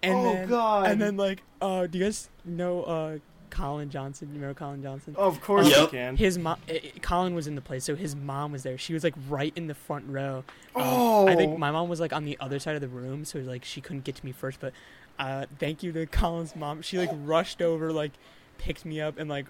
[0.03, 0.87] And Oh, then, God.
[0.91, 3.17] And then like, uh, do you guys know uh
[3.49, 4.27] Colin Johnson?
[4.29, 5.15] You remember Colin Johnson?
[5.17, 5.77] Of course Yep.
[5.79, 6.17] you can.
[6.17, 6.57] His mom,
[7.01, 8.77] Colin was in the place, so his mom was there.
[8.77, 10.43] She was like right in the front row.
[10.75, 11.27] Um, Oh.
[11.27, 13.63] I think my mom was like on the other side of the room, so like
[13.63, 14.59] she couldn't get to me first.
[14.59, 14.73] But
[15.17, 16.81] uh, thank you to Colin's mom.
[16.81, 18.11] She like rushed over, like
[18.57, 19.45] picked me up, and like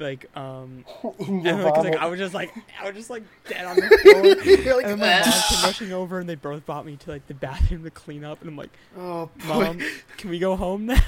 [0.00, 0.84] like um
[1.20, 3.88] and like, 'cause, like I was just like I was just like dead on the
[3.88, 4.24] floor.
[4.84, 7.34] and then my mom came rushing over, and they both brought me to like the
[7.34, 8.40] bathroom to clean up.
[8.40, 9.80] And I'm like, oh, Mom,
[10.16, 11.00] can we go home now?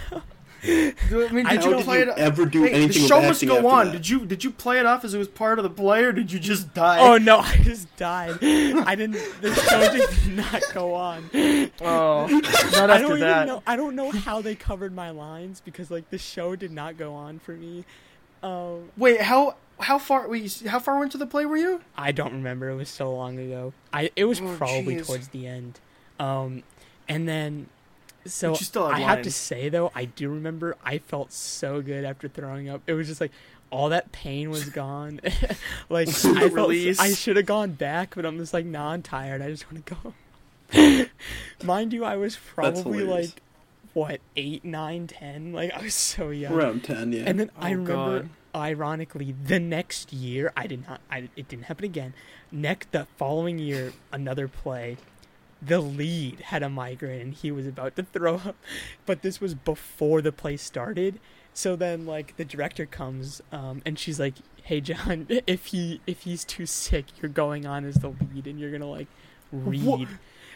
[0.63, 0.95] I
[1.33, 2.19] mean, did How you did play you it?
[2.19, 3.87] ever do Hey, anything the show must go on.
[3.87, 3.93] that?
[3.93, 6.13] Did you did you play it off as it was part of the play, or
[6.13, 6.99] did you just die?
[7.01, 8.39] oh no, I just died.
[8.43, 9.19] I didn't.
[9.41, 11.31] The show did not go on.
[11.81, 12.27] Oh,
[12.73, 13.37] not I after don't that.
[13.45, 13.63] even know.
[13.67, 17.15] I don't know how they covered my lines because like the show did not go
[17.15, 17.85] on for me.
[18.43, 20.29] Um, Wait, how how far?
[20.29, 21.81] Wait, how far into the play were you?
[21.97, 22.69] I don't remember.
[22.71, 23.73] It was so long ago.
[23.93, 25.07] I it was Oh, probably jeez.
[25.07, 25.81] towards the end.
[26.19, 26.63] Um,
[27.09, 27.69] and then
[28.27, 31.33] so But you still had I have to say though, I do remember I felt
[31.33, 32.83] so good after throwing up.
[32.87, 33.33] It was just like
[33.71, 35.21] all that pain was gone.
[35.89, 36.99] like I felt Release.
[36.99, 39.41] I should have gone back, but I'm just like, nah, I'm tired.
[39.43, 40.15] I just want to go.
[41.65, 43.43] Mind you, I was probably like
[43.93, 45.53] what eight, nine, ten.
[45.53, 46.53] Like I was so young.
[46.53, 47.25] Around ten, yeah.
[47.27, 48.29] And then I Oh, remember, God.
[48.55, 51.01] ironically, the next year I did not.
[51.11, 52.15] I it didn't happen again.
[52.53, 54.97] Next, the following year, another play.
[55.63, 58.57] The lead had a migraine and he was about to throw up,
[59.07, 61.21] but this was before the play started.
[61.53, 66.23] So then, like, the director comes um, and she's like, "Hey, John, if he if
[66.23, 69.09] he's too sick, you're going on as the lead and you're gonna like
[69.53, 70.09] read."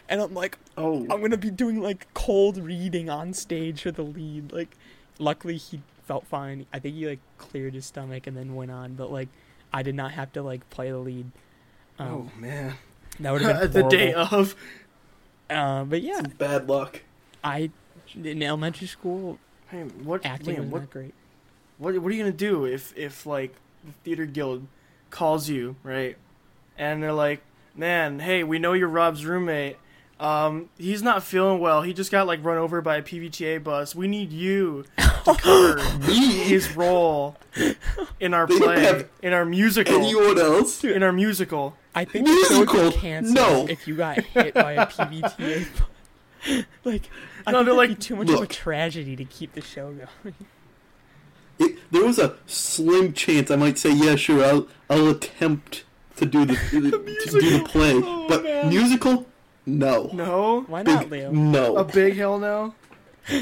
[0.07, 4.03] And I'm like, oh, I'm gonna be doing like cold reading on stage for the
[4.03, 4.51] lead.
[4.51, 4.77] Like,
[5.19, 6.65] luckily he felt fine.
[6.71, 8.93] I think he like cleared his stomach and then went on.
[8.93, 9.29] But like,
[9.73, 11.31] I did not have to like play the lead.
[11.97, 12.75] Um, oh man,
[13.19, 14.55] that would have been the day of.
[15.49, 17.01] Uh, but yeah, bad luck.
[17.43, 17.69] I
[18.15, 19.37] in elementary school
[19.69, 20.25] Hey, what?
[20.25, 21.13] acting Liam, was what, not great.
[21.77, 21.97] what?
[21.99, 23.53] What are you gonna do if if like
[23.85, 24.65] the theater guild
[25.09, 26.17] calls you right,
[26.77, 27.41] and they're like,
[27.75, 29.77] man, hey, we know you're Rob's roommate.
[30.17, 31.81] Um, he's not feeling well.
[31.81, 33.93] He just got like run over by a PVTA bus.
[33.93, 35.03] We need you to
[35.37, 37.35] cover his role
[38.21, 40.83] in our play, have in our musical, Anyone else?
[40.85, 41.75] in our musical.
[41.95, 43.01] I think the show would Musical?
[43.01, 43.65] get No.
[43.69, 45.65] if you got hit by a PVTA.
[46.83, 47.09] like,
[47.47, 49.91] I No, think they're like, be too much of a tragedy to keep the show
[49.93, 50.35] going.
[51.57, 55.85] It, there was a slim chance I might say, yeah, sure, I'll I'll attempt
[56.17, 58.67] to do the, to do the play, Oh, but man.
[58.69, 59.25] musical,
[59.65, 61.31] no, No, Why not, Big- Leo?
[61.31, 62.75] no, a big hell no.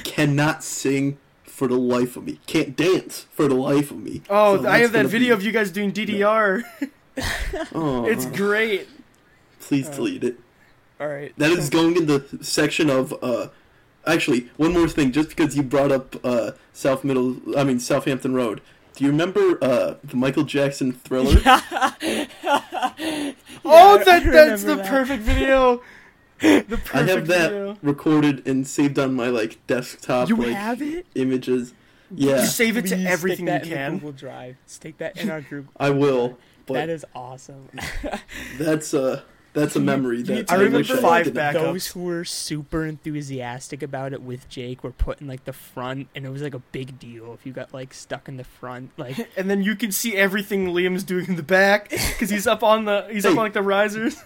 [0.03, 4.21] cannot sing for the life of me, can't dance for the life of me.
[4.29, 6.63] Oh, So I have that video be- of you guys doing DDR.
[6.81, 6.87] Oh,
[7.73, 8.88] It's great.
[9.60, 10.39] please Uh, delete it.
[10.99, 11.34] All right.
[11.38, 13.47] That is going in the section of uh
[14.06, 18.34] actually one more thing just because you brought up uh South Middle I mean Southampton
[18.34, 18.62] Road.
[18.95, 21.39] Do you remember uh the Michael Jackson Thriller?
[21.45, 24.86] oh, I that that's the that.
[24.88, 25.82] perfect video.
[26.39, 27.78] The perfect I have that video.
[27.82, 31.06] recorded and saved on my like desktop You like have it?
[31.15, 31.73] images.
[32.15, 33.93] Yeah, Just save it to everything stick that you in the can.
[33.97, 34.58] Google Drive.
[34.67, 35.67] Stick that in our group.
[35.78, 36.38] I will.
[36.65, 37.69] But that is awesome.
[38.58, 39.21] that's uh
[39.54, 41.54] that's a memory you that need I I remember I five didn't.
[41.54, 46.08] Those who were super enthusiastic about it with Jake were put in like the front,
[46.15, 48.91] and it was like a big deal if you got like stuck in the front.
[48.97, 52.63] Like, And then you can see everything Liam's doing in the back because he's up
[52.63, 54.17] on the he's up on like the risers.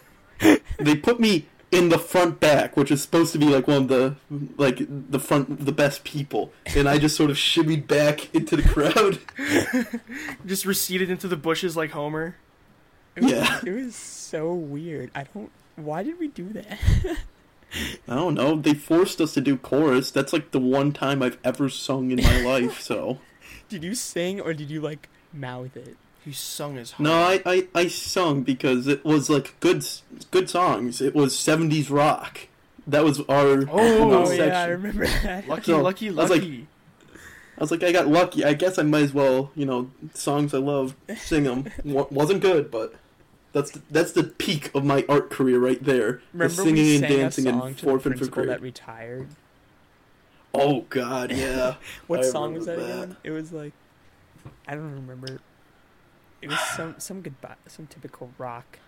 [0.79, 3.87] They put me in the front back, which is supposed to be like one of
[3.89, 4.15] the
[4.57, 4.79] like
[5.11, 9.19] the front the best people, and I just sort of shimmied back into the crowd.
[10.45, 12.35] Just receded into the bushes like Homer.
[13.15, 13.59] it was, Yeah.
[13.65, 15.11] it was so weird.
[15.13, 15.51] I don't.
[15.75, 16.79] Why did we do that?
[18.07, 18.55] I don't know.
[18.55, 20.09] They forced us to do chorus.
[20.09, 22.79] That's like the one time I've ever sung in my life.
[22.81, 23.19] So
[23.69, 25.97] Did you sing or did you like mouth it?
[26.27, 27.03] He sung his heart.
[27.03, 29.85] no, I, I I sung because it was like good
[30.29, 30.99] good songs.
[31.01, 32.47] It was '70s rock.
[32.85, 34.47] That was our Oh, you section.
[34.49, 35.47] yeah, I remember that.
[35.47, 36.67] Lucky, So, lucky, I was like- lucky.
[37.57, 38.45] I was like, I got lucky.
[38.45, 41.65] I guess I might as well, you know, songs I love, sing them.
[41.83, 42.93] wasn't good, but
[43.53, 46.11] that's the, that's the peak of my art career right there.
[46.13, 48.49] The Remember singing we and dancing a in the fourth and fifth grade.
[48.49, 49.29] that retired.
[50.53, 51.75] Oh God, yeah.
[52.07, 53.17] What I song was that, remember again?
[53.23, 53.73] It was like
[54.67, 55.39] I don't remember.
[56.41, 58.79] It was some some goodbye, some typical rock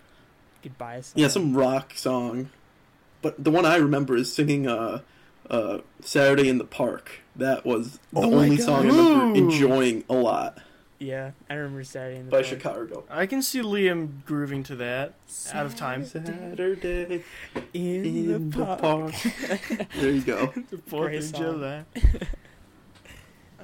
[0.62, 1.20] goodbye song.
[1.20, 2.50] Yeah, some rock song.
[3.22, 5.00] But the one I remember is singing uh
[5.48, 8.64] uh, "Saturday in the Park." That was the Oh only God.
[8.66, 9.34] song I remember Ooh.
[9.44, 10.58] enjoying a lot
[10.98, 12.46] Yeah, I remember Saturday in the by Park.
[12.46, 13.04] Chicago.
[13.10, 15.14] I can see Liam grooving to that.
[15.52, 16.04] Out of time.
[16.04, 17.24] Saturday
[17.74, 18.80] in, in the the park.
[18.80, 19.14] park.
[19.96, 20.52] there you go.
[20.70, 21.40] The Fourth Great of song.
[21.42, 21.84] July.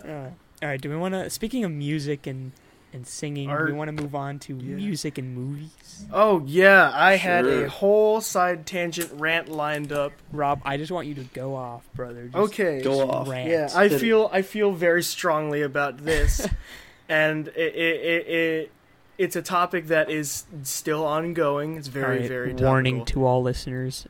[0.05, 0.31] Uh,
[0.63, 1.29] all right, do we want to?
[1.31, 2.53] Speaking of music and
[2.97, 3.67] and singing, Art.
[3.67, 4.75] we want to move on to Yeah.
[4.75, 6.05] music and movies?
[6.13, 10.13] Oh yeah, I had a whole side tangent rant lined up.
[10.33, 12.25] Rob, I just want you to go off, brother.
[12.27, 12.81] Just Okay.
[12.83, 13.29] Go off.
[13.29, 13.49] rant.
[13.51, 16.47] Yeah, I feel I feel very strongly about this,
[17.09, 18.73] and it, it, it, it
[19.19, 21.77] it's a topic that is still ongoing.
[21.77, 24.07] It's very All right, very warning to all listeners.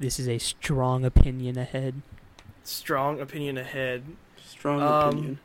[0.00, 2.00] This is a strong opinion ahead.
[2.64, 4.02] strong opinion ahead.
[4.44, 5.38] Strong Um, opinion.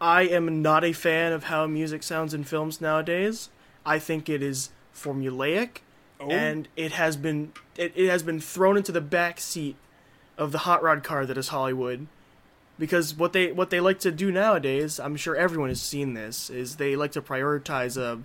[0.00, 3.48] I am not a fan of how music sounds in films nowadays.
[3.86, 5.78] I think it is formulaic,
[6.20, 6.30] Oh.
[6.30, 9.76] and it has been it, it has been thrown into the back seat
[10.38, 12.06] of the hot rod car that is Hollywood.
[12.78, 16.50] Because what they what they like to do nowadays, I'm sure everyone has seen this,
[16.50, 18.20] is they like to prioritize uh,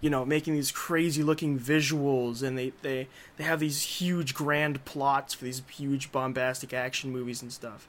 [0.00, 3.08] you know, making these crazy looking visuals and they, they,
[3.38, 7.88] they have these huge grand plots for these huge bombastic action movies and stuff.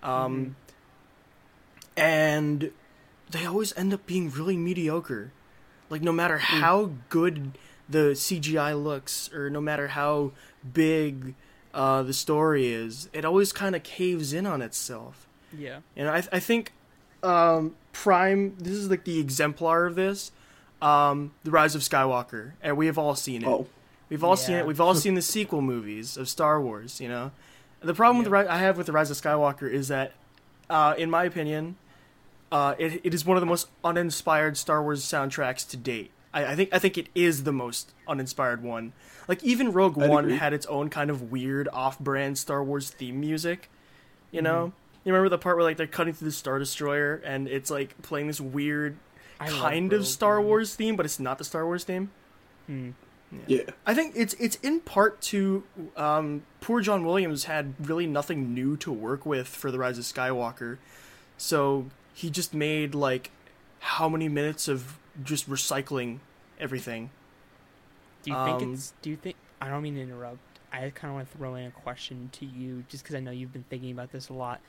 [0.00, 0.54] Um,
[1.98, 2.70] and
[3.30, 5.32] they always end up being really mediocre.
[5.90, 7.52] Like no matter how good
[7.88, 10.32] the CGI looks, or no matter how
[10.72, 11.34] big
[11.74, 15.26] uh, the story is, it always kind of caves in on itself.
[15.56, 15.80] yeah.
[15.96, 16.72] And I, I think
[17.22, 20.32] um, Prime, this is like the exemplar of this.
[20.80, 23.48] Um, the Rise of Skywalker, and we have all seen it.
[23.48, 23.66] Oh,
[24.08, 24.64] We've all seen it.
[24.64, 27.00] We've all seen the sequel movies of Star Wars.
[27.00, 27.32] You know,
[27.80, 30.12] the problem with the I have with the Rise of Skywalker is that,
[30.70, 31.74] uh, in my opinion,
[32.52, 36.10] uh, it, it is one of the most uninspired Star Wars soundtracks to date.
[36.32, 38.92] I, I think I think it is the most uninspired one.
[39.26, 40.36] Like even Rogue I'd One agree.
[40.38, 43.70] had its own kind of weird off-brand Star Wars theme music.
[44.30, 45.08] You know, Mm-hmm.
[45.08, 48.00] you remember the part where like they're cutting through the Star Destroyer and it's like
[48.02, 48.96] playing this weird
[49.40, 50.46] I kind of Rogue Star One.
[50.48, 52.10] Wars theme, but it's not the Star Wars theme.
[52.66, 52.90] Hmm.
[53.46, 53.62] yeah.
[53.86, 55.62] I think it's it's in part to
[55.96, 60.04] um, poor John Williams had really nothing new to work with for the Rise of
[60.04, 60.76] Skywalker,
[61.38, 61.86] so
[62.18, 63.30] he just made like
[63.78, 66.18] how many minutes of just recycling
[66.58, 67.10] everything.
[68.24, 68.92] Do you think Um, it's?
[69.02, 69.36] Do you think?
[69.60, 70.38] I don't mean to interrupt.
[70.72, 73.30] I kind of want to throw in a question to you, just because I know
[73.30, 74.60] you've been thinking about this a lot.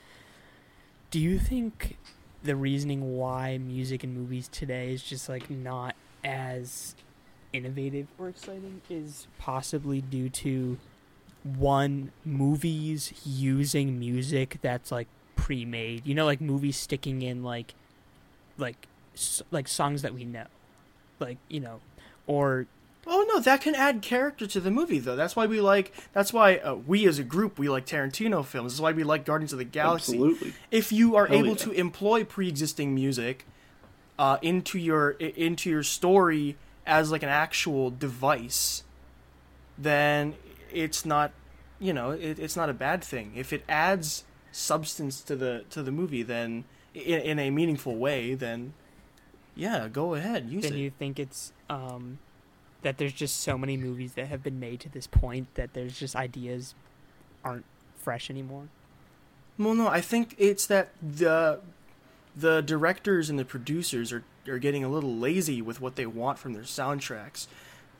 [1.10, 1.98] Do you think
[2.44, 6.94] the reasoning why music and movies today is just like not as
[7.52, 10.78] innovative or exciting is possibly due to
[11.42, 15.08] one movies using music that's like
[15.40, 16.06] pre-made?
[16.06, 17.74] You know, like movies sticking in like
[18.58, 20.46] like s- like songs that we know,
[21.18, 21.80] like you know,
[22.26, 22.66] or
[23.06, 25.16] Oh no, that can add character to the movie though.
[25.16, 25.92] That's why we like.
[26.12, 28.74] That's why uh, we as a group we like Tarantino films.
[28.74, 30.12] That's why we like Guardians of the Galaxy.
[30.12, 30.52] Absolutely.
[30.70, 31.54] if you are Hell able yeah.
[31.56, 33.46] to employ pre-existing music
[34.18, 38.84] uh, into your into your story as like an actual device,
[39.78, 40.34] then
[40.70, 41.32] it's not,
[41.78, 43.32] you know, it, it's not a bad thing.
[43.34, 48.34] If it adds substance to the to the movie, then in, in a meaningful way,
[48.34, 48.72] then
[49.54, 50.78] yeah, go ahead, use then it.
[50.78, 52.18] you think it's um
[52.82, 55.98] that there's just so many movies that have been made to this point that there's
[55.98, 56.74] just ideas
[57.44, 58.68] aren't fresh anymore.
[59.58, 61.60] Well, no, I think it's that the
[62.34, 66.38] the directors and the producers are are getting a little lazy with what they want
[66.38, 67.46] from their soundtracks.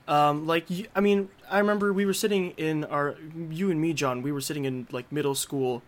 [0.09, 3.17] Um, like, I mean, I remember we were sitting in our
[3.51, 4.23] you and me, John.
[4.23, 5.83] We were sitting in like middle school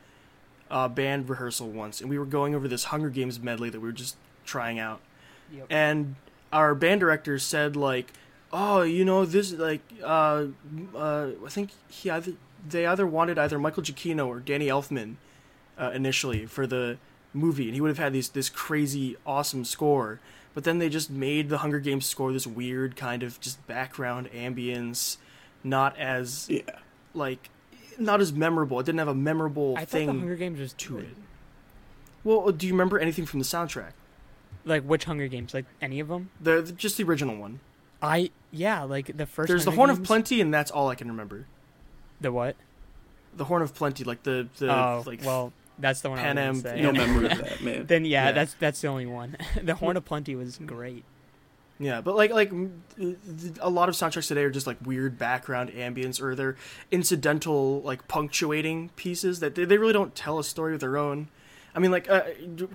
[0.72, 3.86] uh, band rehearsal once, and we were going over this Hunger Games medley that we
[3.88, 5.00] were just trying out
[5.52, 5.66] Yep.
[5.70, 6.14] and
[6.52, 8.12] our band director said like
[8.52, 10.46] oh you know this like uh,
[10.96, 12.32] uh i think he either
[12.68, 15.14] they either wanted either michael giacchino or danny elfman
[15.78, 16.96] uh, initially for the
[17.34, 20.20] movie and he would have had these this crazy awesome score
[20.54, 24.28] but then they just made the hunger games score this weird kind of just background
[24.32, 25.18] ambience
[25.62, 26.62] not as Yeah.
[27.14, 27.48] like
[27.98, 30.72] not as memorable it didn't have a memorable I thought thing the Hunger Games was
[30.74, 31.16] to it
[32.24, 33.92] well uh, do you remember anything from the soundtrack
[34.64, 35.54] Like which Hunger Games?
[35.54, 36.30] Like any of them?
[36.40, 37.60] the, the just the original one
[38.04, 39.46] I yeah, like the first.
[39.46, 41.46] There's the Hunger Horn of Games- Plenty, and that's all I can remember.
[42.20, 42.56] The what?
[43.36, 46.42] The Horn of Plenty, like the the oh, like well, that's the one Pan I
[46.42, 46.82] Am gonna say.
[46.82, 47.86] No memory of that, man.
[47.86, 48.32] Then yeah, Yeah.
[48.32, 49.36] that's that's the only one.
[49.62, 51.04] the Horn of Plenty was great.
[51.82, 52.52] Yeah, but like like
[53.60, 56.56] a lot of soundtracks today are just like weird background ambience or they're
[56.92, 61.28] incidental like punctuating pieces that they, they really don't tell a story of their own.
[61.74, 62.22] I mean, like uh,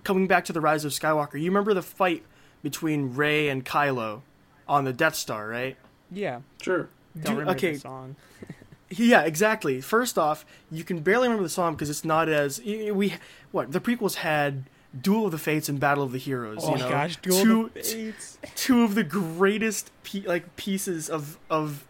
[0.03, 2.23] coming back to the Rise of Skywalker, you remember the fight
[2.61, 4.23] between Rey and Kylo
[4.67, 5.77] on the Death Star, right?
[6.11, 6.41] Yeah.
[6.61, 6.89] Sure.
[7.21, 7.73] Don't remember okay.
[7.73, 8.15] the song.
[8.89, 9.81] Yeah, exactly.
[9.81, 13.15] First off, you can barely remember the song because it's not as we
[13.51, 14.63] what the prequels had
[15.01, 16.59] Duel of the Fates and Battle of the Heroes.
[16.61, 18.37] Oh you know, gosh, Duel two, of the Fates.
[18.55, 21.85] two of the greatest pe- like pieces of of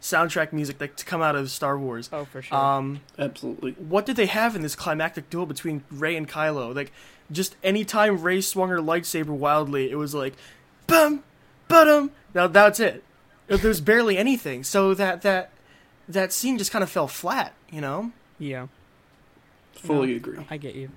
[0.00, 2.08] soundtrack music that to come out of Star Wars.
[2.12, 2.56] Oh, for sure.
[2.56, 3.72] Um, Absolutely.
[3.72, 6.74] what did they have in this climactic duel between Rey and Kylo?
[6.74, 6.90] Like,
[7.30, 10.34] just any time Rey swung her lightsaber wildly, it was like,
[10.86, 11.22] bum,
[11.68, 12.10] bum.
[12.34, 13.04] Now that's it.
[13.48, 15.50] There's barely anything, so that that
[16.08, 17.52] that scene just kind of fell flat.
[17.70, 18.12] You know.
[18.38, 18.68] yeah,
[19.74, 20.16] Fully No.
[20.16, 20.46] agree.
[20.48, 20.90] I get you.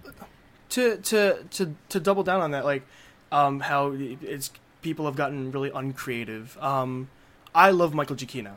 [0.74, 2.84] To to to to double down on that, like,
[3.32, 4.52] um, how it's
[4.82, 6.58] people have gotten really uncreative.
[6.60, 7.10] Um,
[7.54, 8.54] I love Michael Giacchino,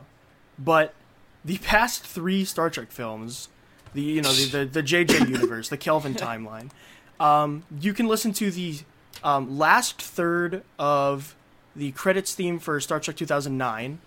[0.57, 0.93] but
[1.43, 3.49] the past three Star Trek films,
[3.93, 6.69] the you know the the, the JJ universe, the Kelvin timeline,
[7.19, 8.79] um, you can listen to the
[9.23, 11.35] um, last third of
[11.75, 13.99] the credits theme for Star Trek 2009,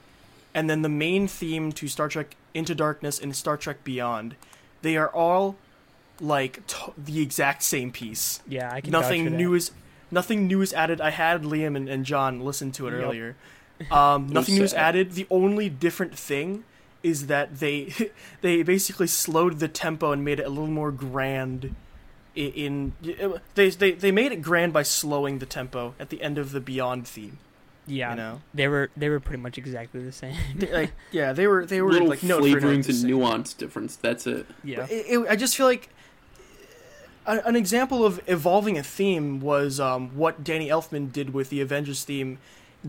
[0.54, 4.36] and then the main theme to Star Trek Into Darkness and Star Trek Beyond.
[4.82, 5.56] They are all
[6.20, 8.40] like t- the exact same piece.
[8.48, 8.90] Yeah, I can.
[8.92, 9.70] vouch for Nothing new is
[10.10, 11.00] nothing new is added.
[11.00, 13.02] I had Liam and, and John listen to it Yep.
[13.04, 13.36] earlier.
[13.90, 15.12] Um, nothing new is added.
[15.12, 16.64] The only different thing
[17.02, 17.92] is that they
[18.42, 21.74] they basically slowed the tempo and made it a little more grand.
[22.36, 22.92] i- In,
[23.54, 26.60] they they they made it grand by slowing the tempo at the end of the
[26.60, 27.38] Beyond theme.
[27.86, 30.36] Yeah, You know, they were they were pretty much exactly the same.
[30.54, 33.54] They- like yeah, they were they were Little like note for note flavorings and nuance
[33.54, 33.96] difference.
[33.96, 34.46] That's it.
[34.62, 35.88] yeah, It, it, I just feel like
[37.26, 41.60] a- an example of evolving a theme was um, what Danny Elfman did with the
[41.60, 42.38] Avengers theme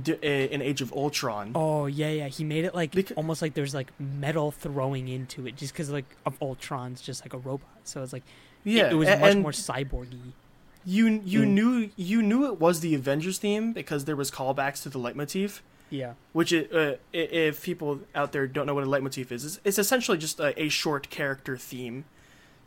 [0.01, 1.51] d- in Age of Ultron.
[1.55, 2.27] Oh yeah, yeah.
[2.27, 5.89] He made it like Bec- almost like there's like metal throwing into it, just because
[5.89, 7.67] like of Ultron's just like a robot.
[7.83, 8.23] So it's like
[8.63, 10.33] yeah, it, it was a- much and more cyborgy.
[10.85, 11.47] You you Mm.
[11.49, 15.61] knew you knew it was the Avengers theme because there was callbacks to the leitmotif.
[15.93, 19.59] Yeah, Which, it, uh, if people out there don't know what a leitmotif is, it's,
[19.65, 22.05] it's essentially just a, a short character theme.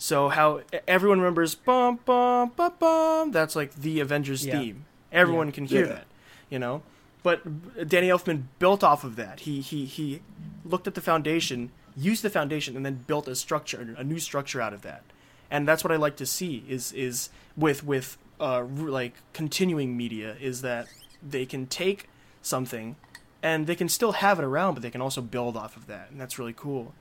[0.05, 3.32] So how e- everyone remembers bum bum bum bum.
[3.32, 4.59] That's like the Avengers Yeah.
[4.61, 4.84] theme.
[5.11, 5.52] Everyone Yeah.
[5.55, 5.92] can hear Yeah.
[5.94, 6.07] that,
[6.50, 6.82] you know.
[7.22, 9.40] But Danny Elfman built off of that.
[9.40, 10.20] He he he
[10.62, 14.61] looked at the foundation, used the foundation, and then built a structure, a new structure
[14.61, 15.05] out of that.
[15.50, 20.36] And that's what I like to see is is with with uh like continuing media
[20.38, 20.86] is that
[21.26, 22.11] they can take
[22.42, 22.96] something
[23.42, 26.11] and they can still have it around, but they can also build off of that,
[26.11, 26.92] and that's really cool.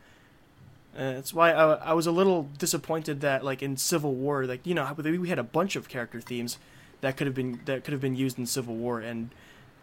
[0.96, 4.66] Uh, that's why I, I was a little disappointed that, like in Civil War, like
[4.68, 6.58] you know, we had a bunch of character themes
[7.02, 9.32] that could have been that could have been used in Civil War, and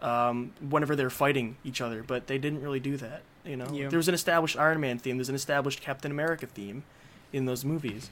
[0.03, 3.23] um, whenever they're fighting each other, but they didn't really do that.
[3.45, 3.89] You know, Yeah.
[3.89, 6.85] there was an established Iron Man theme, there's an established Captain America theme
[7.33, 8.11] in those movies.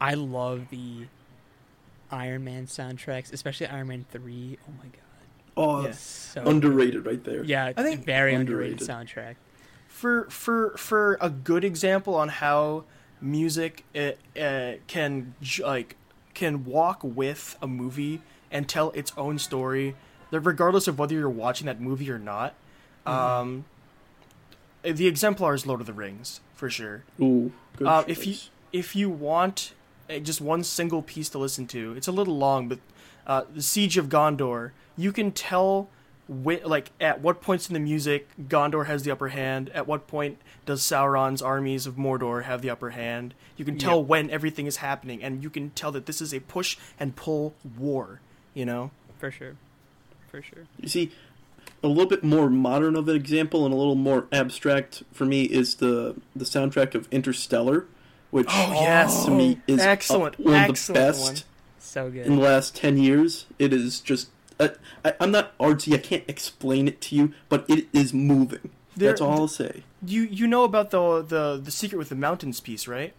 [0.00, 1.06] I love the
[2.10, 4.58] Iron Man soundtracks, especially Iron Man three.
[4.68, 5.02] Oh my god,
[5.56, 5.92] Oh, Yeah.
[5.92, 7.42] so underrated right there.
[7.42, 9.16] yeah, I think- very underrated, Underrated.
[9.16, 9.34] soundtrack.
[9.98, 12.84] For for for a good example on how
[13.20, 15.96] music uh, uh, can like
[16.34, 18.22] can walk with a movie
[18.52, 19.96] and tell its own story,
[20.30, 22.54] regardless of whether you're watching that movie or not.
[23.06, 23.64] Um,
[24.82, 27.02] the exemplar is Lord of the Rings for sure.
[27.20, 28.36] Ooh, good Uh, if you
[28.72, 29.72] if you want
[30.22, 32.78] just one single piece to listen to, it's a little long, but
[33.26, 35.88] uh, the Siege of Gondor, you can tell
[36.28, 39.70] whi- like at what points in the music Gondor has the upper hand.
[39.70, 43.34] At what point does Sauron's armies of Mordor have the upper hand?
[43.56, 46.40] You can tell when everything is happening, and you can tell that this is a
[46.40, 48.20] push and pull war.
[48.54, 49.56] You know, For sure,
[50.30, 50.64] for sure.
[50.80, 51.10] You see,
[51.82, 55.42] a little bit more modern of an example and a little more abstract for me
[55.44, 57.86] is the the soundtrack of Interstellar,
[58.30, 59.24] which Oh, yes.
[59.26, 61.36] to me is Excellent, one of the best one.
[61.78, 62.26] So good.
[62.26, 63.46] in the last ten years.
[63.58, 64.28] It is just.
[64.60, 64.70] I,
[65.20, 65.94] I'm not artsy.
[65.94, 68.70] I can't explain it to you, but it is moving.
[68.96, 69.84] There- That's all I'll say.
[70.04, 73.12] you you know about the the the secret with the mountains piece, right?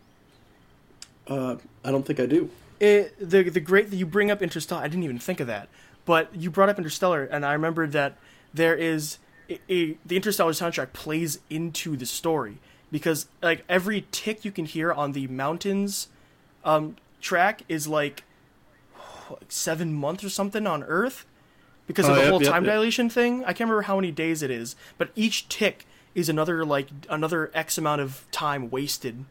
[1.27, 2.49] Uh, I don't think I do.
[2.79, 4.81] it, the the great that you bring up Interstellar.
[4.81, 5.69] I didn't even think of that,
[6.05, 8.17] but you brought up Interstellar, and I remembered that
[8.53, 9.19] there is
[9.49, 12.57] a, a the Interstellar soundtrack plays into the story
[12.91, 16.07] because like every tick you can hear on the mountains
[16.65, 18.23] um, track is like
[19.29, 21.25] like seven months or something on Earth
[21.89, 22.73] because oh, of Oh, the yep, whole yep, time yep.
[22.73, 23.41] dilation thing.
[23.45, 27.49] I can't remember how many days it is, but each tick is another like another
[27.55, 29.25] X amount of time wasted.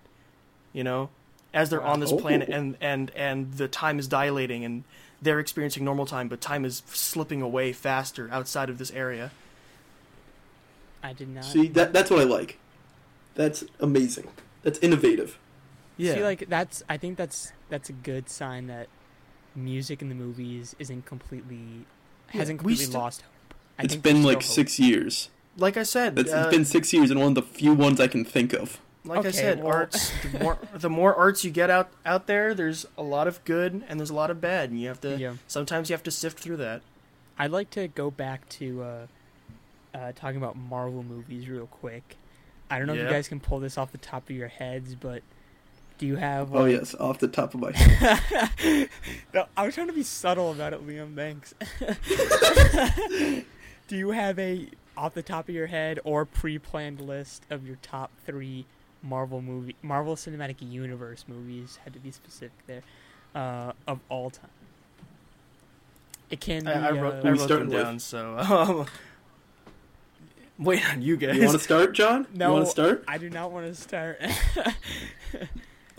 [0.73, 1.11] You know,
[1.55, 2.19] as they're on this Oh.
[2.19, 4.83] planet and and and the time is dilating and
[5.23, 9.31] they're experiencing normal time, but time is slipping away faster outside of this area.
[11.03, 12.59] I did not See, that that's what I like.
[13.37, 14.27] That's amazing.
[14.63, 15.39] That's innovative.
[15.97, 16.83] Yeah, See, like that's.
[16.89, 18.89] I think that's that's a good sign that
[19.55, 21.87] music in the movies isn't completely
[22.29, 23.55] hasn't completely sti- lost hope.
[23.79, 24.43] I It's think been like hope.
[24.45, 25.31] six years.
[25.57, 28.01] like I said, It's, uh, it's been six years and one of the few ones
[28.01, 28.79] I can think of.
[29.05, 30.13] like I said, well- arts.
[30.33, 33.83] The more, the more arts you get out out there, there's a lot of good
[33.89, 35.17] and there's a lot of bad, and you have to.
[35.17, 35.35] Yeah.
[35.47, 36.83] Sometimes you have to sift through that.
[37.39, 39.07] I'd like to go back to uh,
[39.97, 42.17] uh, talking about Marvel movies real quick.
[42.71, 44.95] I don't know if you guys can pull this off the top of your heads,
[44.95, 45.23] but
[45.99, 46.55] do you have?
[46.55, 48.89] Oh yes, off the top of my head.
[49.35, 51.15] no, I was trying to be subtle about it, Liam.
[51.15, 51.55] Thanks.
[53.89, 57.77] do you have a off the top of your head or pre-planned list of your
[57.83, 58.67] top three
[59.03, 61.79] Marvel movie, Marvel Cinematic Universe movies?
[61.85, 62.83] Had to be specific there.
[63.35, 64.51] Uh, of all time.
[66.31, 66.71] It can be.
[66.71, 67.85] I, I wrote, uh, I we wrote starting them with?
[67.87, 68.87] down, so um,
[70.59, 71.37] wait on you guys.
[71.37, 72.27] You want to start, John?
[72.35, 73.05] No, You want to start?
[73.09, 74.21] I do not want to start.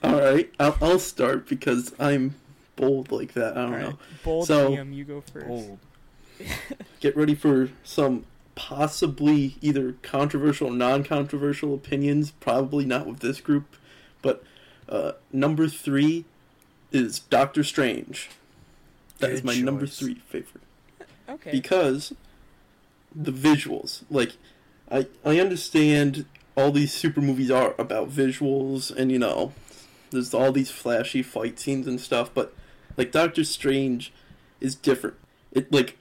[0.03, 2.35] All right, I'll, I'll start because I'm
[2.75, 3.57] bold like that.
[3.57, 3.97] I don't Alright, know.
[4.23, 5.47] Bold So- Liam, you go first.
[5.47, 5.79] Bold.
[7.01, 8.25] Get ready for some
[8.55, 12.31] possibly either controversial or non-controversial opinions.
[12.31, 13.75] Probably not with this group,
[14.21, 14.43] but
[14.87, 16.25] uh, number three
[16.91, 18.29] is Doctor Strange.
[19.19, 20.63] That is Good my number three favorite.
[21.29, 21.51] Okay.
[21.51, 22.11] because
[23.15, 24.31] the visuals like
[24.91, 26.25] i i understand
[26.57, 29.53] all these super movies are about visuals and you know
[30.11, 32.53] there's all these flashy fight scenes and stuff but
[32.97, 34.11] like doctor strange
[34.59, 35.15] is different
[35.51, 35.97] it like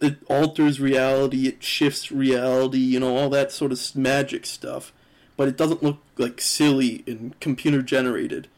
[0.00, 4.92] it alters reality it shifts reality you know all that sort of magic stuff
[5.36, 8.48] but it doesn't look like silly and computer generated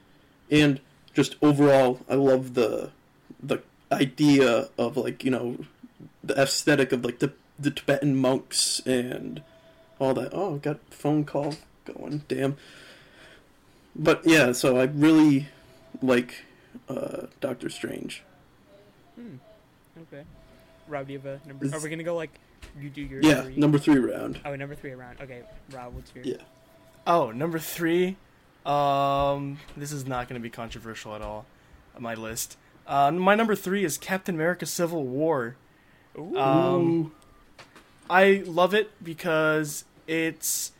[0.50, 0.80] and
[1.12, 2.90] just overall i love the
[3.42, 3.62] the
[3.92, 5.56] idea of like you know
[6.22, 9.42] the aesthetic of like the the Tibetan monks and
[10.00, 10.30] all that.
[10.32, 11.54] Oh, got phone call
[11.84, 12.24] going.
[12.28, 12.56] Damn.
[13.96, 15.48] But yeah, so I really
[16.02, 16.44] like
[16.88, 18.22] uh, Doctor Strange.
[19.14, 19.36] Hmm.
[20.02, 20.24] Okay.
[20.88, 21.64] Rob, do you have a number?
[21.66, 22.30] Is- Are we gonna go like
[22.80, 23.56] you do your Yeah, three?
[23.56, 24.40] number three round.
[24.44, 25.20] Oh, number three around.
[25.20, 25.42] Okay,
[25.72, 26.24] Rob, what's your?
[26.24, 26.42] Yeah.
[27.06, 28.16] Oh, number three.
[28.66, 31.44] Um, this is not going to be controversial at all.
[31.94, 32.56] on My list.
[32.86, 35.56] Uh, my number three is Captain America: Civil War.
[36.18, 36.38] Ooh.
[36.38, 37.12] Um,
[38.08, 40.72] I love it because it's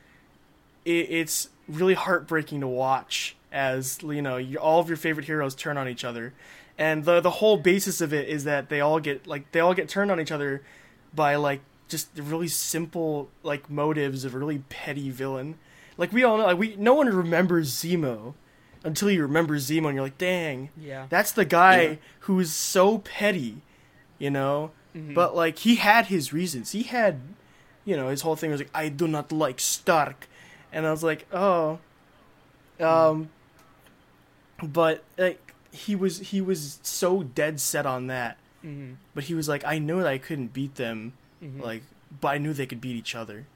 [0.87, 5.55] it, it's really heartbreaking to watch as you know you, all of your favorite heroes
[5.55, 6.33] turn on each other,
[6.79, 9.75] and the the whole basis of it is that they all get like they all
[9.75, 10.62] get turned on each other
[11.15, 15.57] by like just really simple like motives of a really petty villain.
[15.97, 18.35] Like we all know, like we no one remembers Zemo
[18.83, 21.07] until you remember Zemo, and you're like, dang, yeah.
[21.09, 21.95] that's the guy Yeah.
[22.21, 23.62] who's so petty,
[24.19, 24.73] you know.
[24.95, 25.15] Mhm.
[25.15, 26.73] But like he had his reasons.
[26.73, 27.21] He had,
[27.85, 30.27] you know, his whole thing was like, I do not like Stark,
[30.75, 31.79] and I was like, oh,
[32.81, 33.31] um,
[34.62, 38.37] but like he was he was so dead set on that.
[38.64, 38.97] Mhm.
[39.14, 41.61] But he was like, I knew that I couldn't beat them, Mhm.
[41.62, 41.83] like,
[42.20, 43.47] but I knew they could beat each other,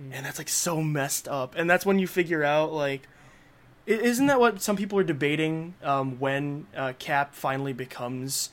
[0.00, 0.10] Mhm.
[0.12, 1.54] and that's like so messed up.
[1.56, 3.08] And that's when you figure out like.
[3.88, 5.74] Isn't that what some people are debating?
[5.80, 8.50] Um, when uh, Cap finally becomes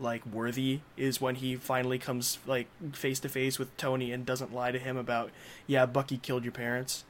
[0.00, 4.52] like worthy is when he finally comes like face to face with Tony and doesn't
[4.52, 5.30] lie to him about
[5.68, 7.04] yeah Bucky killed your parents.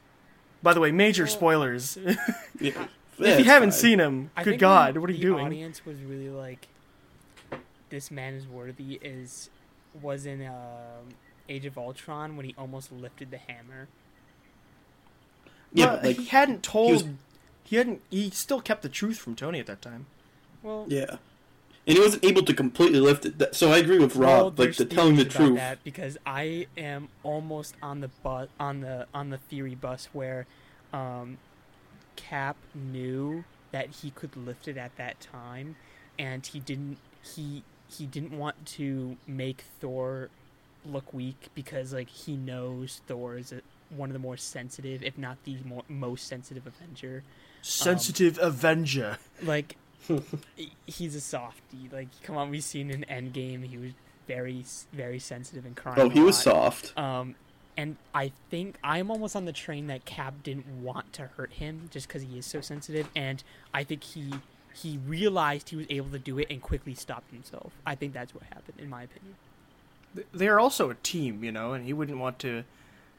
[0.64, 1.96] By the way, major Well- spoilers.
[2.60, 2.86] Yeah.
[3.18, 5.38] if you haven't seen him, I good God, what are you the doing?
[5.44, 6.66] The audience was really like,
[7.90, 9.50] "This man is worthy." Is
[10.02, 11.14] was in um,
[11.48, 13.86] Age of Ultron when he almost lifted the hammer.
[15.72, 16.92] yeah, But but, like he hadn't told.
[16.92, 17.04] was-
[17.62, 18.00] He hadn't.
[18.10, 20.06] He still kept the truth from Tony at that time.
[20.62, 21.16] Well, yeah,
[21.86, 23.54] and he wasn't able to completely lift it.
[23.54, 24.58] So I agree with well, Rob.
[24.58, 25.56] like the telling the truth.
[25.56, 30.46] that because I am almost on the bus on the on the theory bus where
[30.92, 31.38] um,
[32.16, 35.76] Cap knew that he could lift it at that time,
[36.18, 36.98] and he didn't.
[37.22, 40.30] He he didn't want to make Thor
[40.86, 43.60] look weak because like he knows Thor is a,
[43.90, 47.22] one of the more sensitive, if not the more, most sensitive Avenger.
[47.62, 49.18] Sensitive Avenger.
[49.42, 49.78] Like he-
[50.86, 51.88] he's a softie.
[51.92, 53.92] Like come on, we've seen in Endgame he was
[54.26, 56.00] very very sensitive and crying.
[56.00, 56.96] Oh, he was soft.
[56.98, 57.34] Um,
[57.76, 61.88] and I think I'm almost on the train that Cap didn't want to hurt him
[61.90, 63.42] just because he is so sensitive, and
[63.72, 64.32] I think he
[64.74, 67.72] he realized he was able to do it and quickly stopped himself.
[67.86, 69.34] I think that's what happened, in my opinion.
[70.32, 72.64] They are also a team, you know, and he wouldn't want to.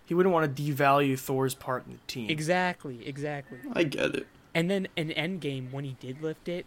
[0.06, 2.30] He wouldn't want to devalue Thor's part in the team.
[2.30, 3.58] Exactly, exactly.
[3.74, 4.28] I get it.
[4.54, 6.66] And then in Endgame, when he did lift it,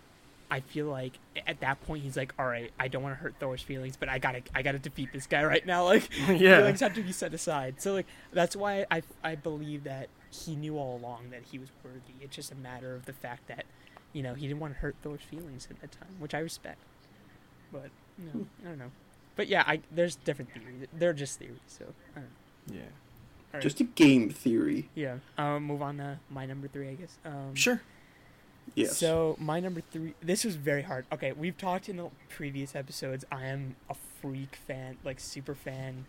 [0.51, 3.35] I feel like at that point he's like, "All right, I don't want to hurt
[3.39, 6.59] Thor's feelings, but I gotta, I gotta defeat this guy right now." Like, Yeah.
[6.59, 7.81] feelings have to be set aside.
[7.83, 11.69] So like, that's why I, I believe that he knew all along that he was
[11.85, 12.01] worthy.
[12.21, 13.65] It's just a matter of the fact that,
[14.13, 16.79] you know, he didn't want to hurt Thor's feelings at that time, which I respect.
[17.73, 18.91] But no, I don't know.
[19.37, 20.87] But yeah, I there's different theories.
[20.93, 21.85] They're just theories, so
[22.17, 22.25] I don't
[22.69, 22.75] know.
[22.75, 22.81] Yeah.
[23.53, 23.63] right.
[23.63, 24.89] Just a game theory.
[24.95, 25.19] yeah.
[25.37, 27.17] Um, move on to my number three, I guess.
[27.25, 27.81] Um, Sure.
[28.75, 28.97] Yes.
[28.97, 30.15] So my number three.
[30.23, 31.07] This was very hard.
[31.13, 33.25] Okay, we've talked in the previous episodes.
[33.31, 36.07] I am a freak fan, like super fan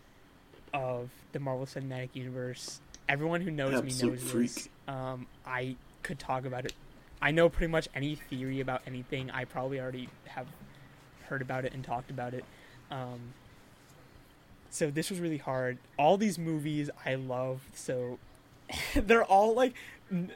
[0.74, 2.82] of the Marvel Cinematic Universe.
[3.08, 4.54] Everyone who knows Absolute me knows freak.
[4.54, 4.70] this.
[4.88, 6.74] Um, I could talk about it.
[7.22, 9.30] I know pretty much any theory about anything.
[9.32, 10.48] I probably already have
[11.26, 12.46] heard about it and talked about it.
[12.92, 13.34] Um,
[14.70, 15.80] so this was really hard.
[15.98, 17.62] All these movies I love.
[17.74, 18.20] So
[18.96, 19.74] they're all like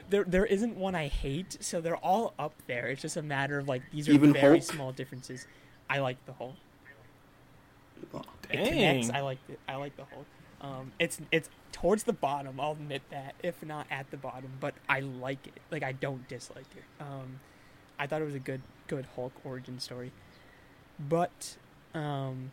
[0.08, 2.86] there there isn't one I hate, so they're all up there.
[2.88, 4.62] It's just a matter of like these are Even very Hulk?
[4.62, 5.46] small differences.
[5.88, 6.54] I like the Hulk.
[8.50, 8.68] It Dang.
[8.68, 9.10] connects.
[9.10, 9.58] I like it.
[9.68, 10.26] I like the Hulk.
[10.60, 12.58] Um, it's it's towards the bottom.
[12.60, 15.54] I'll admit that, if not at the bottom, but I like it.
[15.70, 16.84] Like I don't dislike it.
[17.02, 17.40] Um,
[17.98, 20.12] I thought it was a good good Hulk origin story.
[20.98, 21.56] But
[21.94, 22.52] um,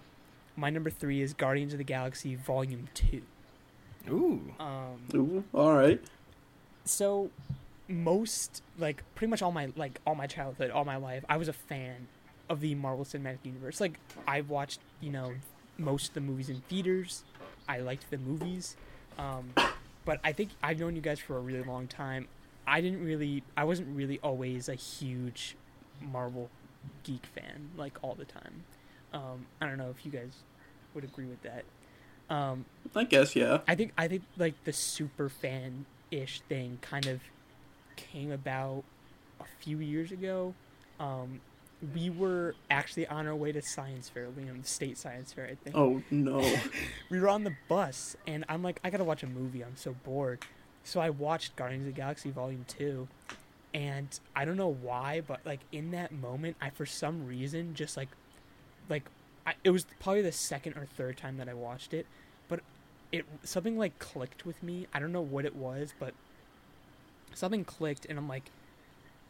[0.55, 3.21] my number three is Guardians of the Galaxy Volume Two.
[4.09, 4.41] Ooh.
[4.59, 6.01] Um, Ooh, all right.
[6.85, 7.29] so
[7.87, 11.49] most like pretty much all my like all my childhood all my life i was
[11.49, 12.07] a fan
[12.51, 13.79] of the marvel cinematic universe.
[13.79, 13.97] Like
[14.27, 15.33] I've watched you know
[15.77, 17.23] most of the movies in theaters.
[17.67, 18.75] I liked the movies.
[19.17, 19.53] Um,
[20.03, 22.27] but i think i've known you guys for a really long time.
[22.67, 25.55] I didn't really i wasn't really always a huge
[26.01, 26.49] marvel
[27.03, 28.63] geek fan like all the time.
[29.13, 30.33] Um, i don't know if you guys
[30.93, 31.63] would agree with that
[32.31, 32.65] um,
[32.95, 33.59] I guess yeah.
[33.67, 37.19] I think I think like the super fan ish thing kind of
[37.97, 38.83] came about
[39.39, 40.53] a few years ago.
[40.99, 41.41] Um,
[41.93, 45.55] we were actually on our way to science fair, Liam, the state science fair, I
[45.55, 45.75] think.
[45.75, 46.41] Oh no.
[47.09, 49.61] We were on the bus, and I'm like, I gotta watch a movie.
[49.63, 50.39] I'm so bored.
[50.83, 53.09] So I watched Guardians of the Galaxy Volume Two,
[53.73, 57.97] and I don't know why, but like in that moment, I for some reason just
[57.97, 58.09] like,
[58.87, 59.03] like,
[59.51, 62.05] I, it was probably the second or third time that I watched it,
[62.47, 62.61] but
[63.11, 64.87] it something like clicked with me.
[64.93, 66.13] I don't know what it was, but
[67.33, 68.49] something clicked, and I'm like,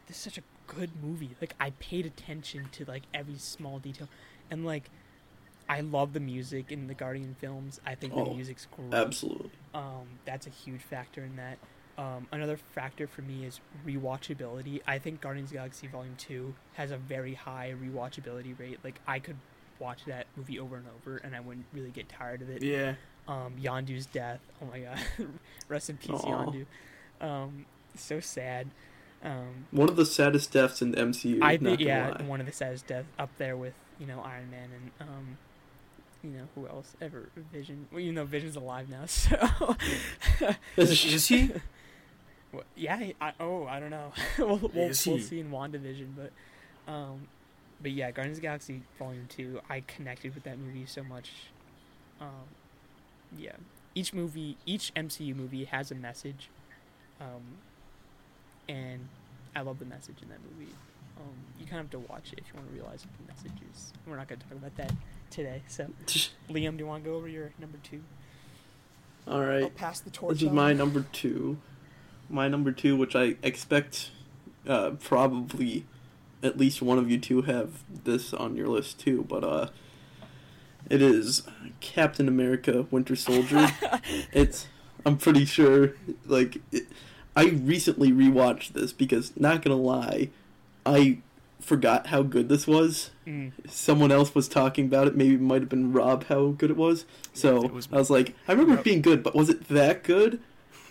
[0.06, 1.30] this is such a good movie.
[1.40, 4.08] Like I paid attention to like every small detail,
[4.50, 4.90] and like.
[5.68, 7.80] I love the music in the Guardian films.
[7.86, 8.92] I think the Oh, music's great.
[8.92, 9.50] Absolutely.
[9.72, 11.56] Um, that's a huge factor in that.
[11.96, 14.82] Um, another factor for me is rewatchability.
[14.86, 18.80] I think Guardians of the Galaxy Volume Two has a very high rewatchability rate.
[18.82, 19.36] Like I could
[19.78, 22.62] watch that movie over and over, and I wouldn't really get tired of it.
[22.62, 22.94] Yeah.
[23.28, 24.40] Um, Yondu's death.
[24.60, 24.98] Oh my god,
[25.68, 26.44] rest in peace, Aw.
[26.44, 26.66] Yondu.
[27.20, 28.68] Um, so sad.
[29.24, 31.40] Um, One of the saddest deaths in the MCU.
[31.42, 32.24] I think yeah, lie.
[32.24, 35.38] one of the saddest deaths up there with you know Iron Man and um,
[36.24, 37.86] you know who else ever Vision.
[37.92, 39.76] Well, you know Vision's alive now, so
[40.76, 41.52] Is he?
[42.52, 44.12] Well, yeah, I, oh, I don't know.
[44.38, 46.30] we'll we'll, we'll see in WandaVision, but
[46.92, 47.26] um,
[47.82, 49.60] but yeah, Guardians of the Galaxy Volume Two.
[49.68, 51.30] I connected with that movie so much.
[52.20, 52.28] Um,
[53.36, 53.52] yeah,
[53.94, 56.48] each movie, each MCU movie has a message,
[57.20, 57.42] um,
[58.68, 59.08] and
[59.56, 60.72] I love the message in that movie.
[61.18, 63.32] Um, you kind of have to watch it if you want to realize what the
[63.32, 63.92] message is.
[64.06, 64.92] We're not going to talk about that
[65.30, 65.62] today.
[65.68, 65.88] So,
[66.50, 68.02] Liam, do you want to go over your number two?
[69.26, 69.62] All right.
[69.62, 70.34] I'll pass the torch.
[70.34, 70.54] This is on.
[70.54, 71.58] my number two.
[72.28, 74.10] My number two, which I expect
[74.66, 75.84] uh, probably
[76.42, 79.68] at least one of you two have this on your list too, but uh,
[80.90, 81.42] it is
[81.80, 83.68] Captain America: Winter Soldier.
[84.32, 84.66] it's
[85.06, 85.94] I'm pretty sure
[86.26, 86.84] like it,
[87.36, 90.30] I recently rewatched this because not gonna lie,
[90.84, 91.18] I
[91.60, 93.10] forgot how good this was.
[93.26, 93.52] Mm.
[93.68, 95.16] Someone else was talking about it.
[95.16, 97.04] Maybe it might have been Rob how good it was.
[97.32, 100.02] So It was- I was like, I remember it being good, but was it that
[100.02, 100.40] good?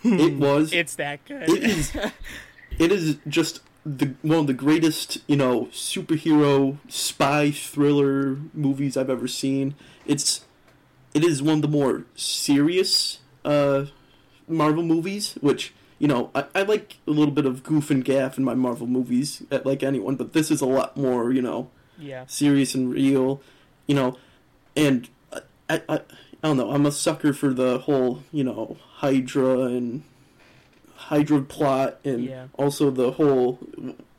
[0.02, 0.72] it was.
[0.72, 1.48] It's that good.
[1.48, 1.92] It is.
[2.78, 9.10] It is just the one of the greatest, you know, superhero spy thriller movies I've
[9.10, 9.74] ever seen.
[10.06, 10.44] It's
[11.14, 13.86] it is one of the more serious uh,
[14.48, 18.38] Marvel movies, which you know I, I like a little bit of goof and gaff
[18.38, 21.70] in my Marvel movies, uh, like anyone, but this is a lot more, you know,
[21.98, 22.24] yeah.
[22.26, 23.42] serious and real,
[23.86, 24.16] you know,
[24.76, 25.08] and
[25.68, 26.70] I, I, I don't know.
[26.70, 30.02] I'm a sucker for the whole, you know, Hydra and
[31.08, 32.46] Hydra plot, and Yeah.
[32.54, 33.58] also the whole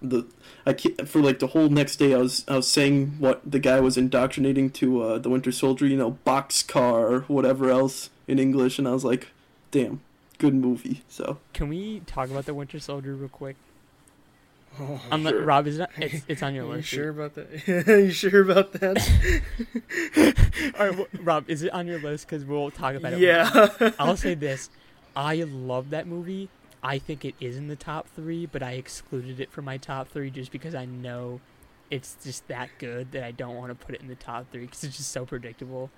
[0.02, 0.26] the
[0.66, 2.14] I ca- for like the whole next day.
[2.14, 5.86] I was I was saying what the guy was indoctrinating to uh, the Winter Soldier,
[5.88, 9.28] you know, boxcar, whatever else in English, and I was like,
[9.72, 10.02] damn,
[10.40, 11.02] good movie.
[11.08, 13.56] So Can we talk about the Winter Soldier real quick?
[14.80, 15.32] Oh, I'm Sure.
[15.40, 16.88] not, Rob, is not, it's, it's on your you list.
[16.90, 17.88] sure about that?
[17.88, 18.98] Are you sure about that?
[20.80, 22.26] All right, well, Rob, is it on your list?
[22.28, 23.20] Because we'll talk about it.
[23.20, 23.92] yeah.
[24.00, 24.70] I'll say this:
[25.16, 26.50] I love that movie.
[26.84, 30.10] I think it is in the top three, but I excluded it from my top
[30.10, 31.40] three just because I know
[31.90, 34.66] it's just that good that I don't want to put it in the top three
[34.66, 35.90] because it's just so predictable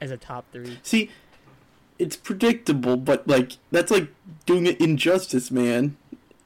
[0.00, 0.78] as a top three.
[0.82, 1.10] see,
[1.98, 4.08] it's predictable, but like that's like
[4.46, 5.96] doing it injustice, man.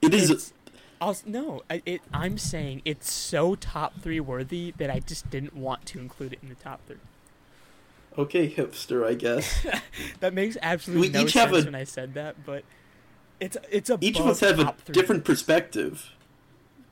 [0.01, 0.31] It is.
[0.31, 0.53] It's-
[1.01, 5.55] I'll, no, I, it, I'm saying it's so top three worthy that I just didn't
[5.57, 6.97] want to include it in the top three.
[8.17, 9.67] okay, hipster, I guess.
[10.21, 12.63] That makes absolutely We no each have sense a- when I said that, but
[13.43, 14.93] it's it's a Each of us have a top three.
[14.95, 16.11] different perspective.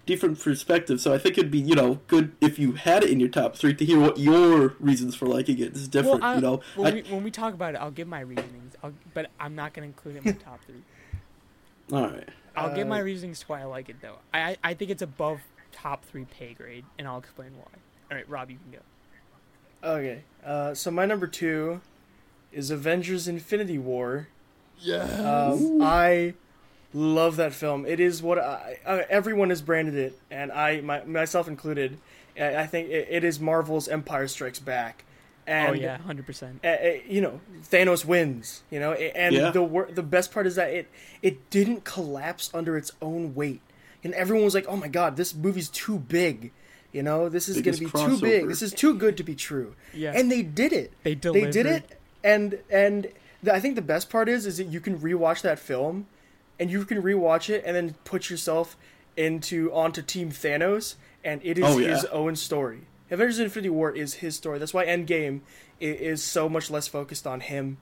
[0.07, 3.21] Different perspective, so I think it'd be, you know, good if you had it in
[3.21, 6.23] your top three to hear what your reasons for liking it is different.
[6.23, 8.21] Well, I, you know, when, I- we, when we talk about it, I'll give my
[8.21, 8.75] reasonings.
[8.83, 10.83] I'll, but I'm not gonna include it in my top three.
[11.93, 12.29] all right.
[12.57, 14.17] I'll give my Uh, reasonings to why I like it though.
[14.35, 15.41] I I, I think it's above
[15.71, 17.69] top three pay grade, and I'll explain why.
[18.11, 19.89] All right, Rob, you can go.
[19.97, 21.81] Okay, uh, so my number two
[22.51, 24.27] is Avengers: Infinity War.
[24.81, 25.03] Yeah.
[25.05, 26.35] Um, I
[26.93, 27.87] love that film.
[27.87, 31.99] It is what I, uh, everyone has branded it, and I, my, myself included.
[32.39, 35.05] I I think it, it is Marvel's Empire Strikes Back.
[35.47, 36.61] And oh yeah, hundred percent.
[36.63, 38.63] uh, uh, you know Thanos wins.
[38.71, 39.51] You know, and Yeah.
[39.51, 40.89] the wor- the best part is that it
[41.23, 43.61] it didn't collapse under its own weight.
[44.05, 46.53] And everyone was like, "Oh my god, this movie's too big."
[46.93, 48.49] You know, this is going to Biggest be too big.
[48.49, 49.75] This is too good to be true.
[49.95, 50.13] Yeah.
[50.15, 50.93] And they did it.
[51.05, 51.99] They They did it.
[52.25, 53.09] And and
[53.43, 56.07] the, I think the best part is is that you can rewatch that film,
[56.59, 58.77] and you can rewatch it and then put yourself
[59.17, 61.89] into onto Team Thanos, and it is Oh, yeah.
[61.95, 62.81] his own story.
[63.11, 64.59] Avengers: Infinity War is his story.
[64.59, 65.41] That's why Endgame
[65.81, 67.79] i- is so much less focused on him,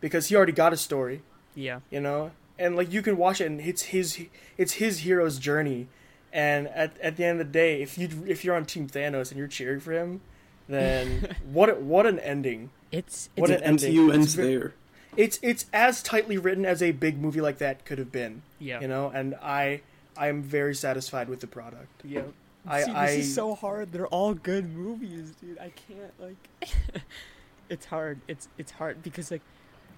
[0.00, 1.22] because he already got a story,
[1.54, 1.80] Yeah.
[1.90, 2.32] you know.
[2.58, 4.26] And like you can watch it, and it's his
[4.58, 5.88] it's his hero's journey.
[6.32, 9.30] And at, at the end of the day, if you if you're on Team Thanos
[9.30, 10.20] and you're cheering for him,
[10.68, 12.70] then what what an ending!
[12.90, 13.94] It's What it's an The ending.
[13.94, 14.74] MCU It's ends ve- there.
[15.16, 18.42] It's it's as tightly written as a big movie like that could have been.
[18.58, 18.80] yeah.
[18.80, 19.82] You know, and I
[20.16, 21.88] I am very satisfied with the product.
[22.04, 22.22] Yeah.
[22.66, 23.92] I- See, this I- is so hard.
[23.92, 25.58] They're all good movies, dude.
[25.58, 26.70] I can't like.
[27.68, 28.20] it's hard.
[28.28, 29.42] It's it's hard because like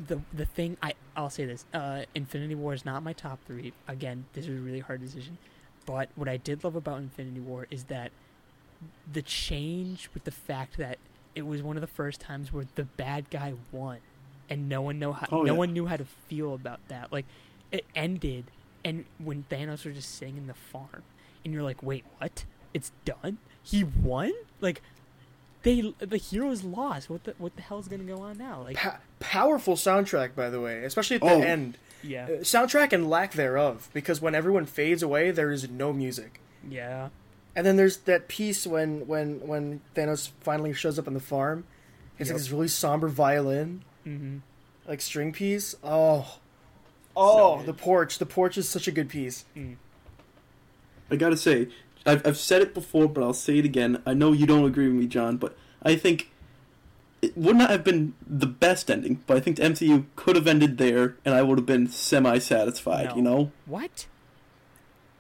[0.07, 1.65] the the thing I I'll say this.
[1.73, 3.73] Uh, Infinity War is not my top three.
[3.87, 5.39] Again, this is a really hard decision.
[5.87, 8.11] But what I did love about Infinity War is that
[9.13, 10.99] the change with the fact that
[11.35, 13.99] it was one of the first times where the bad guy won,
[14.51, 15.59] and no one know how Oh, no yeah.
[15.59, 17.13] one knew how to feel about that.
[17.13, 17.27] Like
[17.73, 18.45] it ended,
[18.85, 21.03] and when Thanos was just sitting in the farm,
[21.45, 22.45] and you're like, wait, what?
[22.73, 23.39] It's done?
[23.63, 24.33] He won?
[24.61, 24.83] Like
[25.63, 27.09] they the heroes lost.
[27.09, 28.63] What the what the hell's gonna go on now?
[28.63, 31.41] Like Pa- powerful soundtrack, by the way, especially at the Oh.
[31.41, 31.79] end.
[32.03, 36.39] yeah, Uh, soundtrack and lack thereof, because when everyone fades away, there is no music.
[36.69, 37.09] yeah,
[37.57, 41.65] And then there's that piece when when when Thanos finally shows up on the farm.
[42.19, 42.35] It's Yep.
[42.35, 44.39] like this really somber violin, mm-hmm.
[44.87, 45.75] like string piece.
[45.83, 46.39] Oh,
[47.17, 47.67] oh, good.
[47.67, 48.19] the porch.
[48.19, 49.45] The porch is such a good piece.
[49.57, 49.77] Mm.
[51.11, 51.69] I gotta say,
[52.07, 54.03] I've, I've said it before, but I'll say it again.
[54.07, 56.31] I know you don't agree with me, John, but I think
[57.23, 60.47] it would not have been the best ending, but I think the MCU could have
[60.47, 63.11] ended there, and I would have been semi-satisfied.
[63.11, 63.17] No.
[63.17, 63.53] You know?
[63.67, 64.07] What?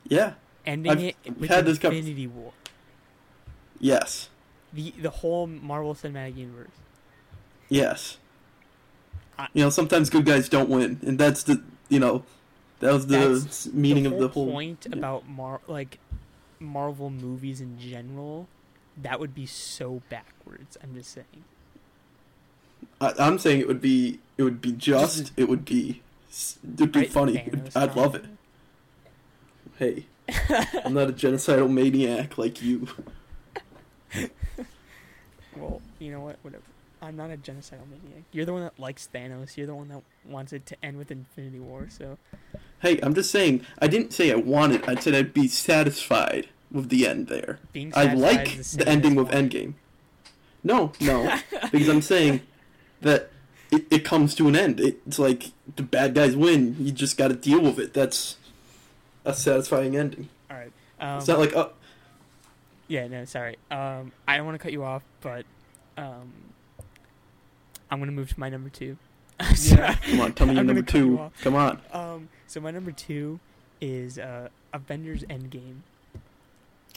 [0.07, 0.35] Yeah.
[0.67, 2.53] Ending I've it with had this con- Infinity War.
[3.81, 4.29] Yes.
[4.73, 6.71] The the whole Marvel Cinematic Universe.
[7.69, 8.19] Yes.
[9.53, 12.25] You know, sometimes good guys don't win, and that's the you know,
[12.81, 15.99] that was the meaning the of the whole point about Mar like
[16.61, 18.49] Marvel movies in general.
[18.97, 20.77] That would be so backwards.
[20.83, 21.45] I'm just saying.
[23.01, 26.93] I, I'm saying it would be it would be just it would be it would
[26.93, 27.35] be Right, funny.
[27.35, 28.25] Thanos I'd love it.
[29.79, 30.07] Hey,
[30.85, 32.89] I'm not a genocidal maniac like you.
[35.57, 36.37] Well, you know what?
[36.43, 36.63] Whatever.
[37.05, 38.25] I'm not a genocidal maniac.
[38.33, 39.57] You're the one that likes Thanos.
[39.57, 41.87] You're the one that wants it to end with Infinity War.
[41.91, 42.19] So
[42.81, 43.65] Hey, I'm just saying.
[43.79, 44.87] I didn't say I wanted.
[44.89, 47.61] I said I'd be satisfied with the end there.
[47.73, 49.75] being I like the, the ending with Endgame.
[50.63, 51.39] No, no,
[51.73, 52.41] because I'm saying
[53.03, 53.31] that
[53.71, 54.81] it, it comes to an end.
[54.81, 56.77] It's like the bad guys win.
[56.79, 57.95] You just got to deal with it.
[57.95, 58.37] That's
[59.25, 60.29] a satisfying ending.
[60.51, 60.73] All right.
[61.01, 61.69] Um, It's not like uh,
[62.89, 63.57] Yeah, no, sorry.
[63.71, 65.45] Um, I don't want to cut you off, but
[65.97, 66.33] um,
[67.91, 68.97] I'm gonna move to my number two.
[69.63, 69.95] Yeah.
[69.95, 71.31] come on, tell me your number two.
[71.43, 71.81] Come on.
[71.93, 73.41] Um, so my number two
[73.81, 75.79] is uh, Avengers Endgame.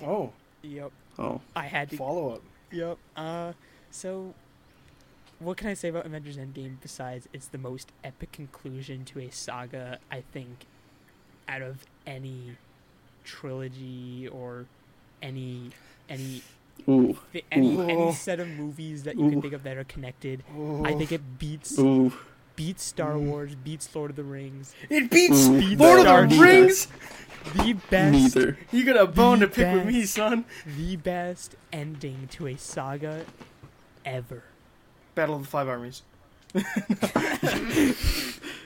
[0.03, 0.31] Oh,
[0.61, 1.97] Yep, Oh, I had to.
[1.97, 2.41] follow up.
[2.71, 2.97] Yep.
[3.15, 3.53] Uh,
[3.91, 4.33] so
[5.39, 9.29] what can I say about Avengers Endgame besides it's the most epic conclusion to a
[9.31, 9.99] saga?
[10.11, 10.65] I think
[11.47, 12.57] out of any
[13.23, 14.65] trilogy or
[15.21, 15.71] any
[16.09, 16.41] any
[16.89, 17.17] ooh,
[17.51, 17.81] any Ooh.
[17.81, 20.43] any set of movies that you can think of that are connected.
[20.83, 22.13] I think it beats ooh.
[22.55, 23.27] beats Star Mm.
[23.27, 24.73] Wars, beats Lord of the Rings.
[24.89, 25.59] it beats Ooh.
[25.59, 26.87] Beats Lord Star of the Rings.
[27.55, 28.57] The best Neither.
[28.71, 30.43] You got a bone to pick with me, son.
[30.65, 33.25] the best ending to a saga
[34.05, 34.43] ever.
[35.15, 36.01] Battle of the Five Armies.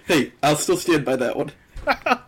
[0.07, 1.51] Hey, I'll still stand by that one.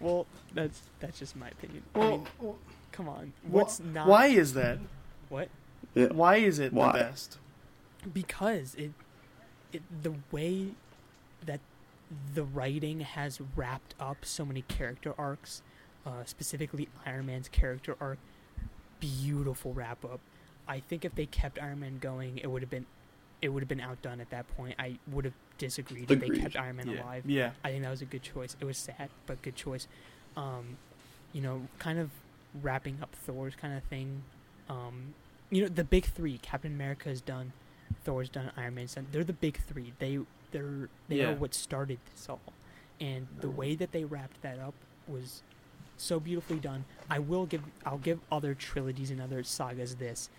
[0.00, 1.82] Well, that's that's just my opinion.
[1.94, 2.10] I Well,
[2.40, 2.54] mean,
[2.92, 3.32] come on.
[3.48, 4.78] wh- What's not why is that?
[5.28, 5.48] what?
[5.94, 6.06] Yeah.
[6.06, 6.92] Why is it Why?
[6.92, 7.38] the best?
[8.14, 8.92] because it
[9.72, 10.68] it the way
[11.44, 11.60] that
[12.34, 15.62] the writing has wrapped up so many character arcs
[16.06, 18.18] uh, specifically iron man's character arc
[19.00, 20.20] beautiful wrap up
[20.68, 22.86] i think if they kept iron man going it would have been
[23.42, 26.56] it would have been outdone at that point i would have disagreed if they kept
[26.56, 27.02] iron man Yeah.
[27.02, 27.50] alive Yeah.
[27.64, 28.56] I think that was a good choice.
[28.60, 29.86] It was sad, but good choice.
[30.38, 30.78] Um,
[31.34, 32.08] you know, kind of
[32.62, 34.22] wrapping up Thor's kind of thing.
[34.68, 35.14] Um,
[35.50, 37.52] you know, the big three: Captain America's done,
[38.04, 39.06] Thor's done, Iron Man's done.
[39.12, 39.92] They're the big three.
[39.98, 40.18] They
[40.52, 41.30] they're they Yeah.
[41.30, 42.40] are what started this all,
[43.00, 44.74] and the way that they wrapped that up
[45.08, 45.42] was
[45.96, 46.84] so beautifully done.
[47.10, 50.30] I will give I'll give other trilogies and other sagas this.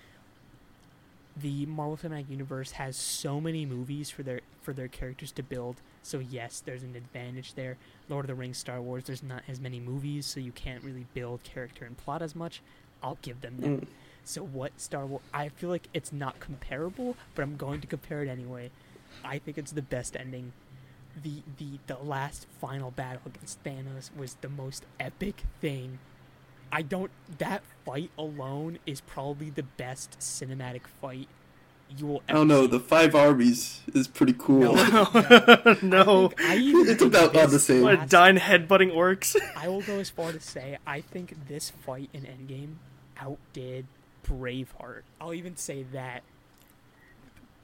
[1.35, 5.77] The Marvel Cinematic Universe has so many movies for their for their characters to build.
[6.03, 7.77] So yes, there's an advantage there.
[8.09, 11.05] Lord of the Rings, Star Wars, there's not as many movies, so you can't really
[11.13, 12.61] build character and plot as much.
[13.03, 13.69] I'll give them that.
[13.69, 13.87] Mm.
[14.23, 15.23] So what Star Wars?
[15.33, 18.71] I feel like it's not comparable, but I'm going to compare it anyway.
[19.23, 20.53] I think it's the best ending.
[21.21, 25.99] The the the last final battle against Thanos was the most epic thing.
[26.71, 27.11] I don't.
[27.37, 31.27] That fight alone is probably the best cinematic fight
[31.97, 32.37] you will I ever.
[32.39, 32.61] don't know.
[32.63, 32.67] see.
[32.71, 34.59] The five armies is pretty cool.
[34.75, 34.77] No,
[35.81, 36.31] no.
[36.39, 37.83] I, I It's think about on the same.
[37.83, 39.35] Last- Dain headbutting orcs?
[39.55, 42.75] I will go as far to say I think this fight in Endgame
[43.19, 43.85] outdid
[44.27, 45.01] Braveheart.
[45.19, 46.23] I'll even say that.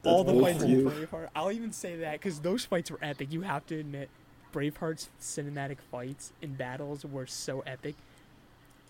[0.04, 0.90] That's All the fights in you.
[0.90, 1.30] Braveheart.
[1.36, 3.32] I'll even say that because those fights were epic.
[3.32, 4.10] You have to admit,
[4.54, 7.96] Braveheart's cinematic fights and battles were so epic.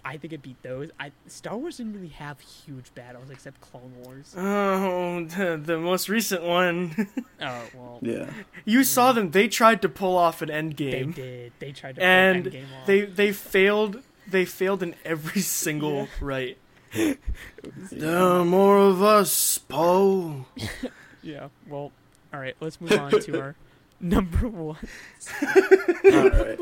[0.05, 0.89] I think it beat those.
[0.99, 4.33] I Star Wars didn't really have huge battles except Clone Wars.
[4.37, 7.07] Oh, the, the most recent one.
[7.39, 8.31] Oh well, Yeah.
[8.65, 9.15] you saw mm.
[9.15, 9.31] them.
[9.31, 11.53] They tried to pull off an end they did.
[11.59, 12.85] They tried to pull and Endgame off.
[12.87, 14.01] they they failed.
[14.27, 16.57] They failed in every single right.
[17.91, 20.45] There are more of us, Poe.
[21.21, 21.49] Yeah.
[21.67, 21.91] Well,
[22.33, 22.55] all right.
[22.59, 23.55] Let's move on to our
[23.99, 24.77] number one.
[25.43, 26.59] All right.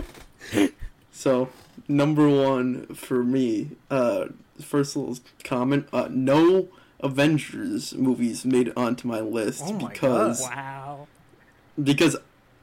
[1.12, 1.50] So
[1.88, 3.72] number one for me.
[3.90, 4.26] Uh,
[4.62, 5.88] first little comment.
[5.94, 6.70] Uh, no
[7.02, 11.08] Avengers movies made it onto my list Oh my because Wow.
[11.82, 12.16] because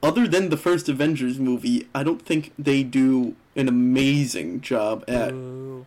[0.03, 5.33] other than the first Avengers movie, I don't think they do an amazing job at
[5.33, 5.87] Ooh.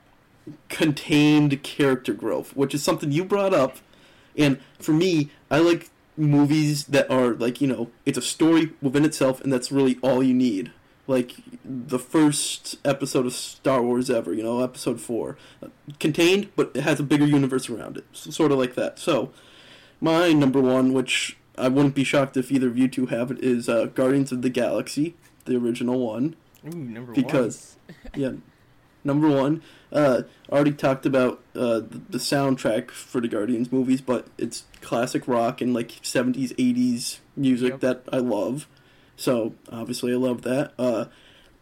[0.70, 3.78] contained character growth, which is something you brought up.
[4.38, 9.04] And for me, I like movies that are like, you know, it's a story within
[9.04, 10.72] itself and that's really all you need.
[11.08, 15.38] Like the first episode of Star Wars ever, you know, episode 4.
[16.00, 18.06] Contained, but it has a bigger universe around it.
[18.14, 18.98] Sort of like that.
[18.98, 19.32] So,
[20.02, 23.40] my number one, which I wouldn't be shocked if either of you two have it,
[23.44, 26.36] is uh, Guardians of the Galaxy, the original one
[26.66, 27.76] Ooh, number one because
[28.16, 28.32] yeah
[29.04, 34.26] number one uh already talked about uh the, the soundtrack for the guardians movies but
[34.40, 37.80] it's classic rock and like 70s 80s music Yep.
[37.82, 38.68] that i love
[39.16, 41.06] so obviously i love that uh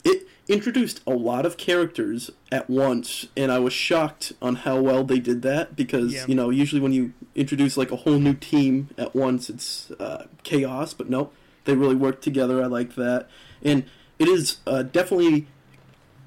[0.03, 5.03] it introduced a lot of characters at once and i was shocked on how well
[5.03, 6.25] they did that because Yeah.
[6.27, 10.25] you know usually when you introduce like a whole new team at once it's uh,
[10.43, 11.29] chaos but no
[11.65, 13.29] they really worked together i like that
[13.63, 13.85] and
[14.19, 15.47] it is uh, definitely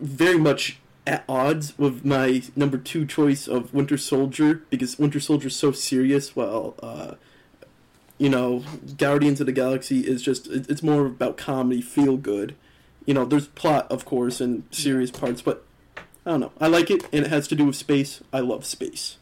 [0.00, 5.46] very much at odds with my number two choice of Winter Soldier because Winter Soldier
[5.46, 6.34] is so serious.
[6.34, 7.14] While uh,
[8.18, 8.62] you know,
[8.96, 12.54] Guardians of the Galaxy is just it's more about comedy, feel good.
[13.04, 15.64] You know, there's plot of course and serious parts, but
[16.24, 16.52] I don't know.
[16.60, 18.20] I like it, and it has to do with space.
[18.32, 19.18] I love space.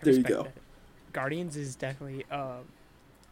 [0.00, 0.42] I There you go.
[0.44, 0.52] that.
[1.12, 2.58] Guardians is definitely uh,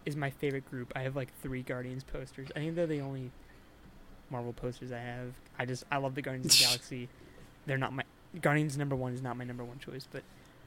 [0.05, 0.93] is my favorite group.
[0.97, 2.49] I have like three Guardians posters.
[2.57, 3.31] I think they're the only
[4.31, 5.33] Marvel posters I have.
[5.59, 7.09] I just I love the Guardians of the Galaxy.
[7.67, 8.05] They're not my
[8.41, 10.23] Guardians number one is not my number one choice, but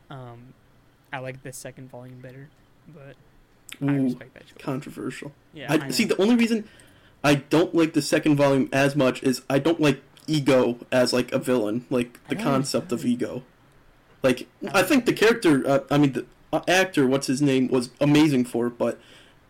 [0.10, 0.54] um,
[1.12, 2.48] I like the second volume better.
[2.88, 3.16] But
[3.82, 4.58] I Ooh, respect that choice.
[4.60, 5.32] controversial.
[5.54, 6.06] Yeah, I, I see.
[6.06, 6.68] The only reason
[7.24, 11.32] I don't like the second volume as much is I don't like Ego as like
[11.32, 13.06] a villain, like the concept of.
[13.06, 13.44] Ego.
[14.24, 17.92] Like I think the character, uh, I mean the uh, actor, what's his name, was
[18.02, 19.00] amazing for it, but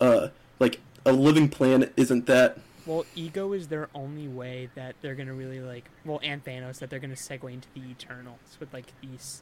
[0.01, 2.59] uh, like a living planet isn't that.
[2.85, 5.89] Well, ego is their only way that they're gonna really like.
[6.05, 9.41] Well, and Thanos that they're gonna segue into the Eternals with like these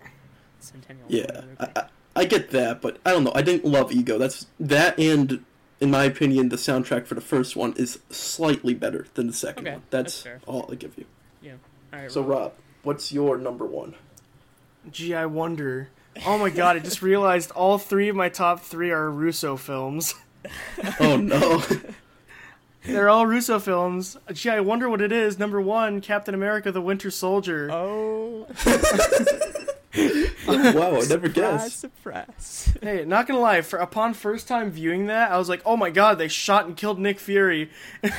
[0.60, 1.06] Centennial.
[1.10, 1.86] Yeah, I,
[2.16, 3.32] I, I get that, but I don't know.
[3.36, 4.18] I didn't love Ego.
[4.18, 5.44] That's that, and
[5.80, 9.68] in my opinion, the soundtrack for the first one is slightly better than the second
[9.68, 9.84] Okay, one.
[9.90, 10.40] that's That's, fair.
[10.48, 11.06] all I give you.
[11.42, 11.54] Yeah.
[11.94, 12.12] All right.
[12.12, 12.30] So Rob.
[12.40, 12.54] Rob,
[12.84, 13.96] what's your number one?
[14.92, 15.90] Gee, I wonder.
[16.26, 16.76] Oh my god!
[16.78, 20.16] I just realized all three of my top three are Russo films.
[21.00, 21.64] Oh no.
[22.86, 24.16] They're all Russo films.
[24.32, 25.40] Gee, I wonder what it is.
[25.40, 27.68] Number one, Captain America: The Winter Soldier.
[27.72, 28.46] Oh,
[30.48, 31.80] wow, I never surprise, guessed.
[31.80, 32.74] surprise.
[32.82, 35.90] Hey, not gonna lie, for upon first time viewing that, I was like, "Oh my
[35.90, 37.70] god, they shot and killed Nick Fury."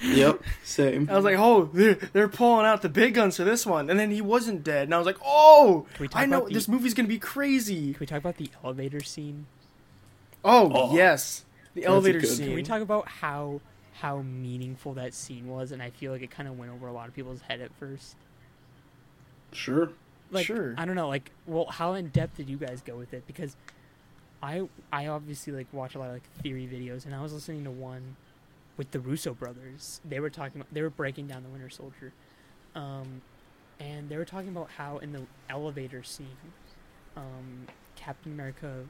[0.00, 1.08] Yep, same.
[1.10, 3.98] I was like, "Oh, they're, they're pulling out the big guns for this one," and
[3.98, 6.54] then he wasn't dead, and I was like, "Oh, Can we talk I know the-
[6.54, 9.46] this movie's gonna be crazy." Can we talk about the elevator scene?
[10.44, 10.94] Oh, Oh.
[10.96, 11.44] yes,
[11.74, 12.46] the elevator scene.
[12.46, 13.60] Can we talk about how
[14.00, 15.72] how meaningful that scene was?
[15.72, 17.74] And I feel like it kind of went over a lot of people's head at
[17.80, 18.14] first.
[19.52, 19.90] Sure.
[20.30, 20.74] Like, Sure.
[20.76, 21.08] I don't know.
[21.08, 23.26] Like, well, how in depth did you guys go with it?
[23.26, 23.56] Because
[24.42, 27.64] I I obviously like watch a lot of like theory videos, and I was listening
[27.64, 28.16] to one
[28.76, 30.00] with the Russo brothers.
[30.04, 30.60] They were talking.
[30.60, 32.12] About, they were breaking down the Winter Soldier,
[32.74, 33.22] um,
[33.80, 36.26] and they were talking about how in the elevator scene,
[37.16, 37.66] um,
[37.96, 38.84] Captain America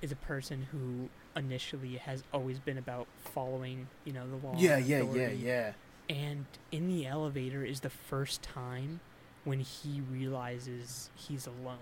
[0.00, 4.54] is a person who initially has always been about following, you know, the law.
[4.56, 5.72] yeah, yeah, yeah, yeah.
[6.08, 9.00] And in the elevator is the first time
[9.48, 11.78] when he realizes he's alone.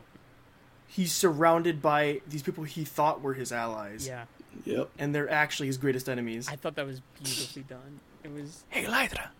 [0.86, 4.24] He's surrounded by these people he thought were his allies, Yeah,
[4.64, 4.88] Yep.
[4.98, 6.48] and they're actually his greatest enemies.
[6.48, 8.00] I thought that was beautifully done.
[8.22, 9.30] It was hey, Hydra.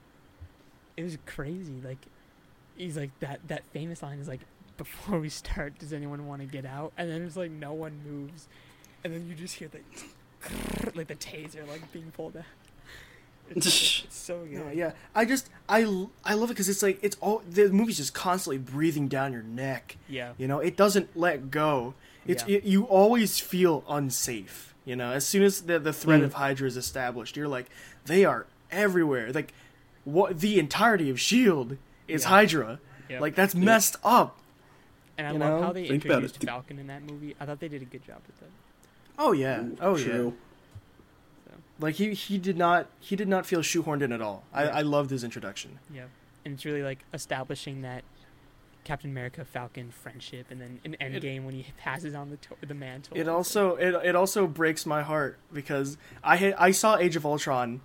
[0.96, 1.80] it was crazy.
[1.82, 1.98] Like
[2.76, 4.40] he's like that that famous line is like
[4.76, 6.92] before we start, does anyone want to get out?
[6.98, 8.48] And then it's like no one moves,
[9.04, 9.80] and then you just hear the
[10.96, 12.44] like the taser like being pulled out.
[13.50, 14.52] It's, so- it's so good.
[14.66, 15.80] No, yeah, I just I
[16.24, 19.42] I love it because it's like it's all the movie's just constantly breathing down your
[19.42, 19.96] neck.
[20.08, 20.32] Yeah.
[20.38, 21.94] You know, it doesn't let go.
[22.26, 22.56] It's Yeah.
[22.56, 24.74] it, you always feel unsafe.
[24.84, 26.24] You know, as soon as the the threat Mm.
[26.24, 27.66] of Hydra is established, you're like,
[28.06, 29.32] they are everywhere.
[29.32, 29.52] Like,
[30.04, 31.76] what the entirety of Shield
[32.08, 32.28] is Yeah.
[32.28, 32.80] Hydra.
[33.08, 33.20] Yeah.
[33.20, 34.38] Like that's messed up.
[35.18, 36.24] and I you love know, how they think about it.
[36.24, 37.34] introduced Falcon in that movie.
[37.40, 38.50] I thought they did a good job with that.
[39.18, 39.60] Oh yeah.
[39.60, 40.30] Ooh, oh yeah.
[41.78, 41.86] True.
[41.86, 44.44] Like he he did not he did not feel shoehorned in at all.
[44.52, 44.76] I Yeah.
[44.76, 45.78] I loved his introduction.
[45.92, 46.04] Yeah,
[46.44, 48.02] and it's really like establishing that
[48.84, 52.74] Captain America Falcon friendship, and then in Endgame when he passes on the to- the
[52.74, 53.16] mantle.
[53.16, 57.26] It also it, it also breaks my heart because I had I saw Age of
[57.26, 57.80] Ultron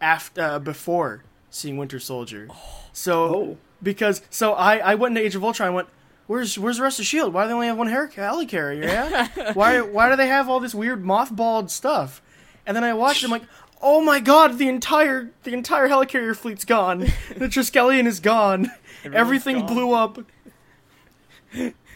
[0.00, 2.48] after uh, before seeing Winter Soldier.
[2.92, 3.56] So Oh.
[3.82, 5.88] because so I I went into Age of Ultron and went
[6.26, 7.32] where's where's the rest of Shield?
[7.32, 8.84] Why do they only have one hair helicarrier?
[8.84, 9.52] Yeah.
[9.54, 12.20] why why do they have all this weird mothballed stuff?
[12.66, 13.42] And then I watched it, I'm like
[13.86, 17.00] Oh my god, the entire the entire helicarrier fleet's gone.
[17.36, 18.70] the Triskelion is gone.
[19.04, 19.66] Everyone's Everything gone.
[19.66, 20.18] blew up.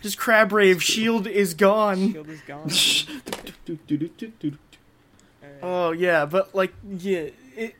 [0.03, 2.13] Just Crab Rave, Shield is gone.
[2.13, 2.69] Shield is gone.
[5.63, 7.75] Oh yeah, but like yeah, it it's,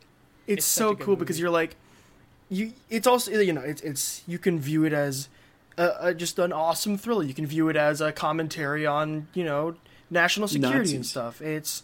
[0.47, 1.77] It's so cool because you're like,
[2.49, 5.29] you it's also you know it's it's you can view it as
[5.77, 7.23] a, a, just an awesome thriller.
[7.23, 9.77] You can view it as a commentary on you know
[10.11, 11.41] national security and stuff.
[11.41, 11.83] It's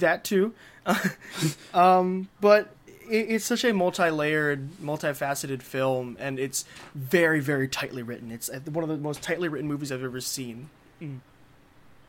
[0.00, 0.54] that too,
[1.74, 2.74] um, but
[3.10, 8.30] it, it's such a multi-layered, multifaceted film, and it's very very tightly written.
[8.30, 10.70] It's uh, one of the most tightly written movies I've ever seen
[11.00, 11.20] Mm.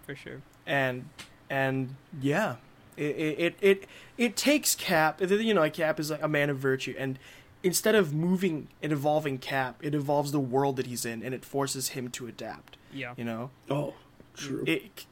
[0.07, 0.41] For sure.
[0.65, 1.07] and
[1.47, 2.55] and yeah
[2.97, 3.85] it it it,
[4.17, 7.19] it takes cap you know cap is like a man of virtue and
[7.61, 11.45] instead of moving and evolving cap it evolves the world that he's in and it
[11.45, 13.13] forces him to adapt Yeah.
[13.15, 13.93] you know Oh,
[14.35, 14.63] true.
[14.65, 15.05] it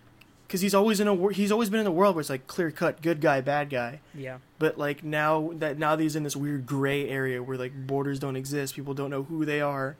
[0.47, 2.47] because he's always in a wor- he's always been in a world where it's like
[2.47, 4.37] clear cut good guy bad guy Yeah.
[4.59, 8.19] but like now that now that he's in this weird gray area where like borders
[8.19, 9.97] don't exist people don't know who they are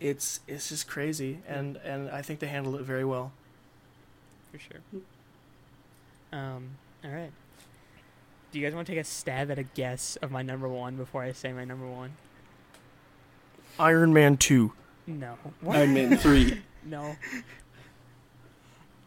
[0.00, 3.32] it's it's just crazy and and i think they handled it very well
[4.50, 5.02] For sure.
[6.32, 6.70] Um.
[7.04, 7.30] All right.
[8.52, 10.96] Do you guys want to take a stab at a guess of my number one
[10.96, 12.12] before I say my number one?
[13.78, 14.72] iron man 2
[15.06, 15.36] No.
[15.60, 15.76] What?
[15.76, 17.16] Iron Man 3, No.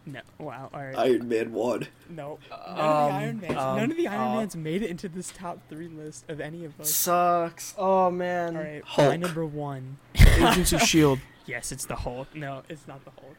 [0.06, 0.20] No.
[0.38, 0.70] Wow.
[0.74, 0.96] All right.
[0.98, 1.88] Iron Man 1.
[2.10, 2.38] no.
[2.50, 3.58] None of Um, the Iron Mans.
[3.58, 6.42] um, none of the Iron uh, Mans made it into this top three list of
[6.42, 6.94] any of us.
[6.94, 7.74] Sucks.
[7.78, 8.58] Oh man.
[8.58, 8.84] All right.
[8.98, 9.98] My number one.
[10.16, 11.20] Agents of Shield.
[11.46, 12.36] Yes, it's the Hulk.
[12.36, 13.36] No, it's not the Hulk.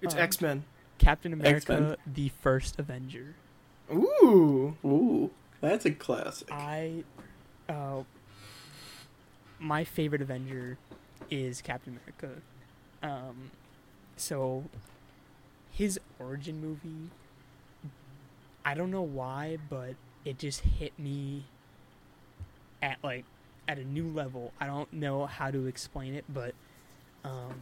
[0.00, 0.64] It's Um, X Men.
[0.98, 1.96] Captain America, X-Men.
[2.06, 3.34] the first Avenger.
[3.92, 4.76] Ooh.
[4.84, 5.30] Ooh,
[5.60, 6.48] that's a classic.
[6.50, 7.04] I,
[7.68, 8.02] uh,
[9.60, 10.76] my favorite Avenger
[11.30, 12.40] is Captain America.
[13.02, 13.50] Um,
[14.16, 14.64] so
[15.78, 17.08] his origin movie,
[18.64, 19.94] I don't know why, but
[20.24, 21.44] it just hit me
[22.82, 23.24] at like
[23.68, 24.52] at a new level.
[24.60, 26.52] I don't know how to explain it, but
[27.24, 27.54] um,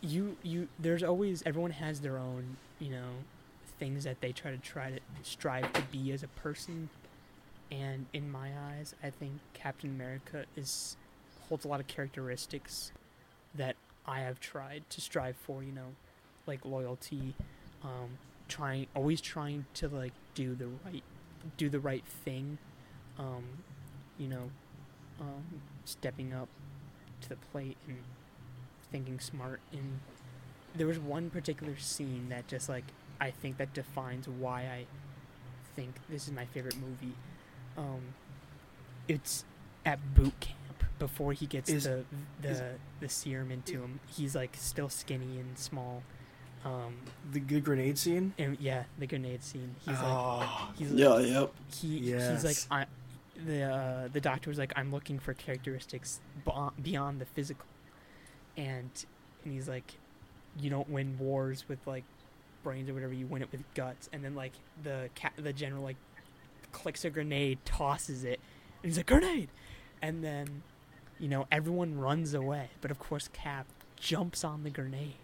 [0.00, 3.10] you you there's always everyone has their own you know
[3.78, 6.88] things that they try to try to strive to be as a person
[7.70, 10.96] and in my eyes i think captain america is
[11.48, 12.92] holds a lot of characteristics
[13.54, 13.76] that
[14.06, 15.94] i have tried to strive for you know
[16.48, 17.34] like loyalty
[17.84, 18.18] um,
[18.48, 21.02] trying always trying to like do the right
[21.56, 22.58] do the right thing
[23.18, 23.44] um
[24.18, 24.50] you know
[25.20, 25.44] um
[25.84, 26.48] stepping up
[27.20, 27.98] to the plate and
[28.92, 29.60] thinking smart.
[29.72, 30.00] And
[30.74, 32.84] there was one particular scene that just like
[33.20, 34.86] I think that defines why I
[35.76, 37.14] think this is my favorite movie.
[37.76, 38.14] Um
[39.08, 39.44] it's
[39.84, 42.04] at boot camp before he gets Is- the
[42.40, 42.62] the is-
[43.00, 44.00] the serum into him.
[44.08, 46.02] He's like still skinny and small
[46.64, 46.96] um
[47.32, 48.34] The good grenade scene.
[48.38, 49.74] and yeah, the grenade scene.
[49.80, 51.52] He's like, oh, he's like, Yeah, yep.
[51.74, 52.86] he, he's like, I,
[53.46, 56.20] the uh, the doctor was like, I'm looking for characteristics
[56.82, 57.66] beyond the physical,
[58.56, 58.90] and
[59.44, 59.94] and he's like,
[60.60, 62.04] you don't win wars with like
[62.64, 63.12] brains or whatever.
[63.12, 64.08] You win it with guts.
[64.12, 64.52] And then like
[64.82, 65.96] the cat, the general like
[66.72, 68.40] clicks a grenade, tosses it,
[68.82, 69.48] and he's like, grenade,
[70.02, 70.62] and then
[71.20, 73.66] you know everyone runs away, but of course Cap
[73.96, 75.14] jumps on the grenade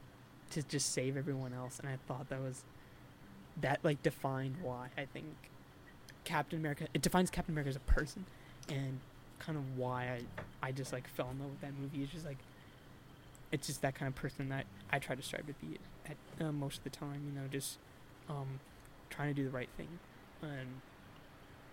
[0.55, 2.62] to just save everyone else, and I thought that was
[3.60, 5.26] that like defined why I think
[6.24, 8.24] Captain America it defines Captain America as a person
[8.68, 8.98] and
[9.39, 10.20] kind of why
[10.62, 12.02] I I just like fell in love with that movie.
[12.02, 12.39] It's just like
[13.52, 16.51] it's just that kind of person that I try to strive to be at uh,
[16.51, 17.78] most of the time, you know, just
[18.28, 18.60] um
[19.10, 19.89] trying to do the right thing
[20.43, 20.81] and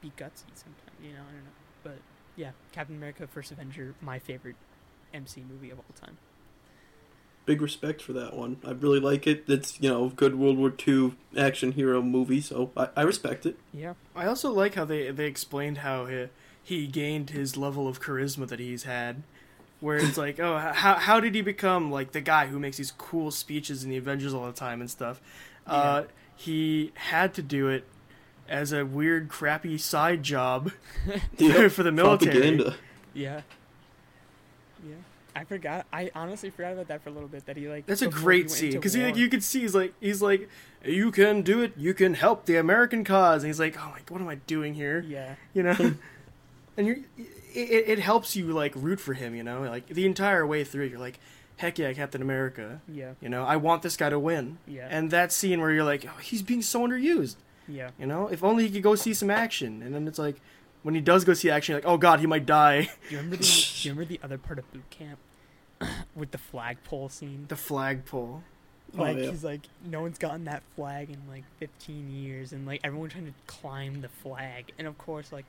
[0.02, 1.52] be gutsy sometimes, you know, I don't know.
[1.84, 1.98] But
[2.36, 4.56] yeah, Captain America First Avenger, my favorite
[5.14, 6.18] MC movie of all time.
[7.46, 8.58] Big respect for that one.
[8.66, 9.46] I really like it.
[9.48, 13.58] It's you know good World War II action hero movie, so I, I respect it.
[13.74, 13.94] Yeah.
[14.16, 16.28] I also like how they they explained how he,
[16.62, 19.24] he gained his level of charisma that he's had.
[19.80, 22.92] Where it's like, oh, how how did he become like the guy who makes these
[22.92, 25.20] cool speeches in the Avengers all the time and stuff?
[25.66, 26.04] Uh,
[26.36, 27.86] he had to do it
[28.48, 30.72] as a weird, crappy side job
[31.38, 31.72] Yep.
[31.72, 32.32] for the military.
[32.32, 32.76] Propaganda.
[33.14, 33.42] Yeah.
[35.36, 35.42] Yeah.
[35.42, 35.86] I forgot.
[35.94, 37.46] I honestly forgot about that for a little bit.
[37.46, 37.86] That he like.
[37.86, 40.50] That's a great scene into because like, you could see he's like he's like
[40.84, 44.00] you can do it you can help the American cause and he's like oh my
[44.10, 45.36] what am I doing here Yeah.
[45.54, 45.76] you know
[46.78, 47.04] and you
[47.54, 50.86] it, it helps you like root for him you know like the entire way through
[50.86, 51.20] you're like
[51.58, 53.12] heck yeah Captain America Yeah.
[53.22, 54.88] you know I want this guy to win Yeah.
[54.90, 57.36] and that scene where you're like oh, he's being so underused
[57.68, 57.92] yeah.
[58.00, 60.38] you know if only he could go see some action and then it's like
[60.84, 63.18] when he does go see action you're like oh god he might die Do you
[63.18, 63.44] remember the?
[63.44, 65.20] do you remember the other part of boot camp
[66.16, 67.46] with the flagpole scene?
[67.48, 68.44] the flagpole
[68.98, 69.30] Oh, Like yeah.
[69.32, 73.26] he's like, no one's gotten that flag in like 15 years, and like everyone trying
[73.28, 75.46] to climb the flag, and of course like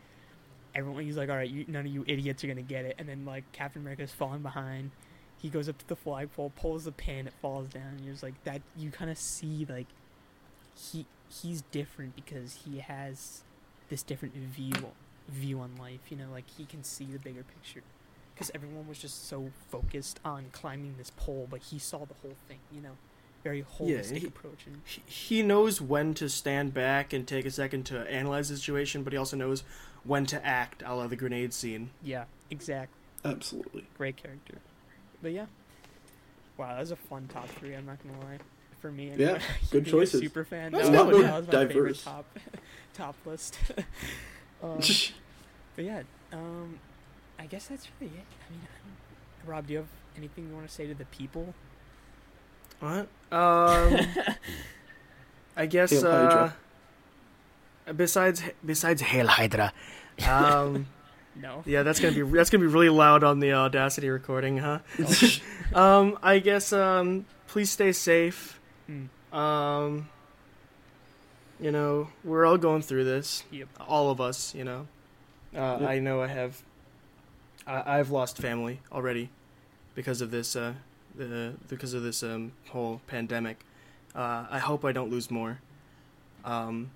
[0.76, 3.08] everyone he's like, all right, you, none of you idiots are gonna get it, and
[3.08, 4.92] then like Captain America's falling behind.
[5.38, 8.22] He goes up to the flagpole, pulls the pin, it falls down, and you're just
[8.22, 8.62] like that.
[8.76, 9.88] You kind of see like
[10.76, 13.42] he he's different because he has
[13.88, 14.72] this different view
[15.32, 16.00] view on life.
[16.10, 17.82] You know, like he can see the bigger picture.
[18.34, 22.34] Because everyone was just so focused on climbing this pole, but he saw the whole
[22.48, 22.58] thing.
[22.72, 22.96] You know,
[23.44, 24.66] very holistic he- approach.
[24.66, 28.56] And he- he knows when to stand back and take a second to analyze the
[28.56, 29.64] situation, but he also knows
[30.04, 31.90] when to act, a la the grenade scene.
[32.02, 32.98] yeah, exactly.
[33.24, 33.86] Absolutely.
[33.96, 34.54] Great character.
[35.22, 35.46] But yeah,
[36.56, 37.74] wow, that was a fun top three.
[37.74, 38.38] I'm not gonna lie.
[38.80, 39.38] For me, Yeah,
[39.70, 40.20] good Being a choices.
[40.20, 40.72] Super fan.
[40.72, 41.14] That's That, good.
[41.14, 42.38] was, that was my favorite top
[42.94, 43.56] top list.
[44.62, 44.80] um,
[45.76, 46.78] but yeah, um,
[47.38, 48.24] I guess that's really it.
[48.48, 48.78] I mean, I
[49.44, 51.54] don't, Rob, do you have anything you want to say to the people?
[52.80, 53.08] What?
[53.30, 53.96] Um,
[55.56, 55.90] I guess.
[55.90, 56.56] Hail Uh, Hydra.
[57.96, 59.72] besides, besides Hail Hydra.
[60.28, 60.86] Um,
[61.34, 61.62] No.
[61.64, 64.80] yeah, that's gonna be that's gonna be really loud on the Audacity recording, huh?
[65.74, 66.74] Um, I guess.
[66.74, 68.60] Um, please stay safe.
[68.86, 70.10] Mm, Um,
[71.58, 73.44] you know, we're all going through this.
[73.50, 73.68] Yep.
[73.80, 74.86] All of us, you know.
[75.54, 75.88] Uh, Yep.
[75.90, 76.62] I know I have.
[77.66, 79.28] I, I've lost family already,
[79.94, 80.56] because of this.
[80.56, 80.74] Uh,
[81.14, 83.64] the because of this um whole pandemic.
[84.14, 85.58] Uh, I hope I don't lose more.
[86.44, 86.90] Um,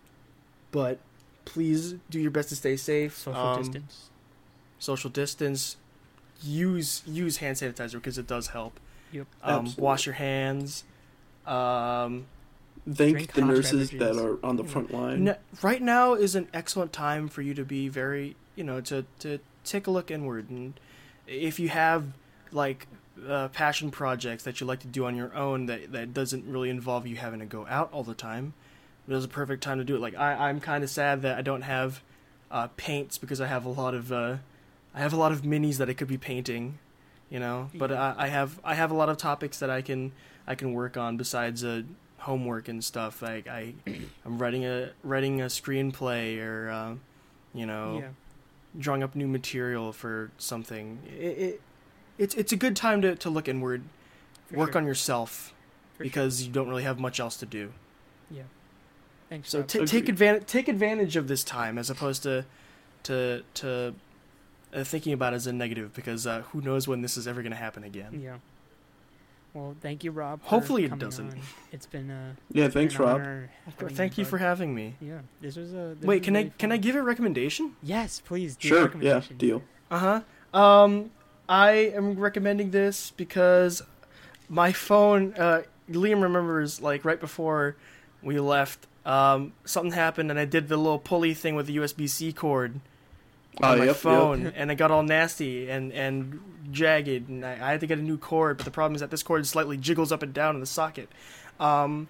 [0.73, 0.99] but
[1.45, 3.17] please do your best to stay safe.
[3.17, 4.11] social Um, distance.
[4.79, 5.77] Social distance.
[6.43, 8.79] Use use hand sanitizer because it does help.
[9.13, 9.27] Yep.
[9.43, 9.83] Um, Absolutely.
[9.85, 10.85] wash your hands.
[11.47, 12.27] Um,
[12.91, 15.29] Thank the hot nurses that are on the front line.
[15.29, 19.05] N- right now is an excellent time for you to be very, you know, to
[19.21, 20.75] to take a look inward, and
[21.27, 22.05] if you have
[22.53, 22.87] like
[23.29, 26.71] uh, passion projects that you like to do on your own that that doesn't really
[26.71, 28.55] involve you having to go out all the time,
[29.09, 30.01] it is a perfect time to do it.
[30.01, 32.03] Like I, I'm kind of sad that I don't have
[32.51, 34.37] uh, paints because I have a lot of uh,
[34.95, 36.79] I have a lot of minis that I could be painting,
[37.31, 37.71] you know.
[37.75, 40.13] But I, I have I have a lot of topics that I can
[40.47, 41.83] I can work on besides uh,
[42.19, 43.23] homework and stuff.
[43.23, 43.75] Like I
[44.25, 46.95] I'm writing a writing a screenplay or uh,
[47.55, 48.09] you know yeah.
[48.79, 50.99] Drawing up new material for something.
[51.07, 51.61] It, it
[52.19, 53.83] it's it's a good time to, to look inward,
[54.51, 54.81] For work sure.
[54.81, 55.53] on yourself
[55.95, 56.05] For sure.
[56.05, 57.73] because you don't really have much else to do.
[58.31, 58.43] Yeah.
[59.29, 59.51] Thanks.
[59.51, 59.69] So Rob.
[59.69, 62.45] t- take advantage take advantage of this time as opposed to
[63.05, 63.95] to to
[64.75, 67.43] uh, thinking about it as a negative because uh, who knows when this is ever
[67.43, 68.21] going to happen again.
[68.23, 68.37] yeah.
[69.57, 70.43] Well, thank you, Rob.
[70.43, 71.31] Hopefully it doesn't.
[71.31, 71.41] on.
[71.73, 73.23] It's been uh, Yeah, thanks, an Rob.
[73.93, 74.31] Thank you bud.
[74.31, 74.97] for having me.
[75.01, 75.97] Yeah, this was a.
[75.99, 77.75] this Wait, was can I really can I give a recommendation?
[77.83, 78.55] Yes, please.
[78.55, 79.63] Do a Sure, yeah, deal.
[79.91, 80.21] Uh
[80.53, 80.59] huh.
[80.59, 81.11] Um,
[81.49, 83.83] I am recommending this because
[84.51, 85.33] my phone.
[85.35, 87.77] Uh, Liam remembers like right before
[88.23, 88.87] we left.
[89.07, 92.81] Um, something happened and I did the little pulley thing with the USB C cord
[93.63, 93.97] Oh, on my yep, yep.
[93.97, 97.99] phone, and it got all nasty and and jagged, and I, I had to get
[97.99, 98.59] a new cord.
[98.59, 101.09] But the problem is that this cord slightly jiggles up and down in the socket.
[101.59, 102.09] Um,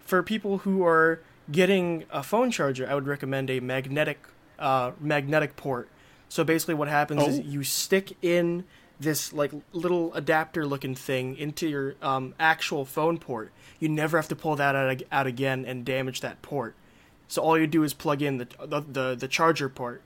[0.00, 1.20] for people who are
[1.52, 4.18] getting a phone charger, I would recommend a magnetic
[4.58, 5.88] uh, magnetic port.
[6.30, 7.42] So basically, what happens is Oh.
[7.42, 8.64] you stick in
[9.00, 13.52] this like little adapter looking thing into your um, actual phone port.
[13.78, 16.74] You never have to pull that out, out again and damage that port.
[17.28, 20.02] So all you do is plug in the the, the, the charger port.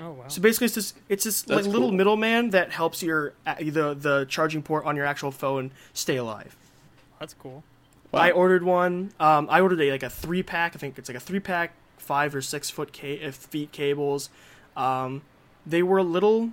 [0.00, 0.28] Oh wow.
[0.28, 4.26] So basically, it's this it's this like That's little middleman that helps your the the
[4.28, 6.56] charging port on your actual phone stay alive.
[7.18, 7.62] That's cool.
[8.12, 8.20] Wow.
[8.20, 9.12] I ordered one.
[9.20, 10.74] Um, I ordered a like a three pack.
[10.74, 14.30] I think it's like a three pack, five or six foot ca- uh, feet cables.
[14.76, 15.22] Um,
[15.66, 16.50] they were a little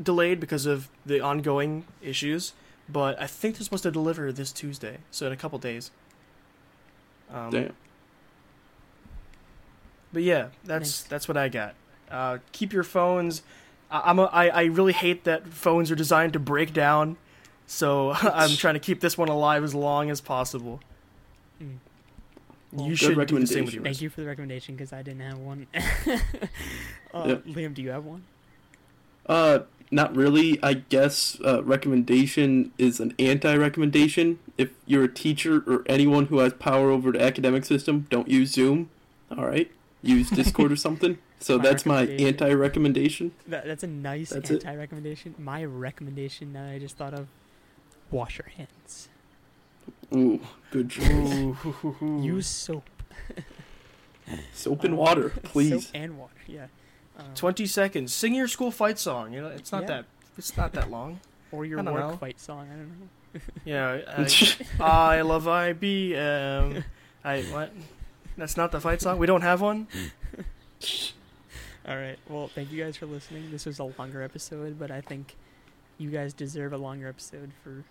[0.00, 2.52] delayed because of the ongoing issues,
[2.88, 5.90] but I think they're supposed to deliver this Tuesday, so in a couple days.
[7.32, 7.72] Um, Damn.
[10.12, 11.02] But yeah, that's Nice.
[11.04, 11.74] that's what I got.
[12.10, 13.42] Uh, keep your phones.
[13.90, 17.16] I, I'm a, I, I really hate that phones are designed to break down,
[17.66, 20.80] so I'm trying to keep this one alive as long as possible.
[21.62, 21.76] Mm.
[22.72, 23.74] Well, you should do the same with recommendation.
[23.74, 23.84] yours.
[23.84, 25.66] Thank you for the recommendation because I didn't have one.
[25.74, 27.44] uh, Yep.
[27.46, 28.22] Liam, do you have one?
[29.26, 29.60] Uh,
[29.90, 30.58] not really.
[30.62, 34.38] I guess uh, recommendation is an anti-recommendation.
[34.56, 38.52] If you're a teacher or anyone who has power over the academic system, don't use
[38.52, 38.90] Zoom.
[39.36, 39.70] All right,
[40.02, 41.18] use Discord or something.
[41.42, 43.32] So My that's my anti-recommendation.
[43.48, 45.34] That, that's a nice anti-recommendation.
[45.38, 47.28] My recommendation that I just thought of:
[48.10, 49.08] wash your hands.
[50.14, 50.40] Ooh,
[50.70, 51.54] good choice.
[52.02, 52.84] Use soap.
[54.54, 55.86] Soap and Um, water, please.
[55.86, 56.34] Soap and water.
[56.46, 56.66] Yeah.
[57.18, 58.12] Um, twenty seconds.
[58.12, 59.32] Sing your school fight song.
[59.32, 59.86] You know, it's not Yeah.
[59.88, 60.04] that.
[60.38, 61.20] It's not that long.
[61.52, 62.16] or your I don't work know.
[62.16, 62.68] fight song.
[62.72, 63.08] I don't know.
[63.64, 64.00] Yeah,
[64.80, 66.84] I, I love IBM.
[67.24, 67.72] I what?
[68.36, 69.18] That's not the fight song.
[69.18, 69.86] We don't have one.
[71.90, 72.18] All right.
[72.28, 73.50] Well, thank you guys for listening.
[73.50, 75.34] This was a longer episode, but I think
[75.98, 77.84] you guys deserve a longer episode for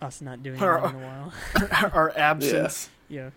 [0.00, 1.32] us not doing Our- it in a while.
[1.92, 2.88] Our absence.
[3.08, 3.30] yeah.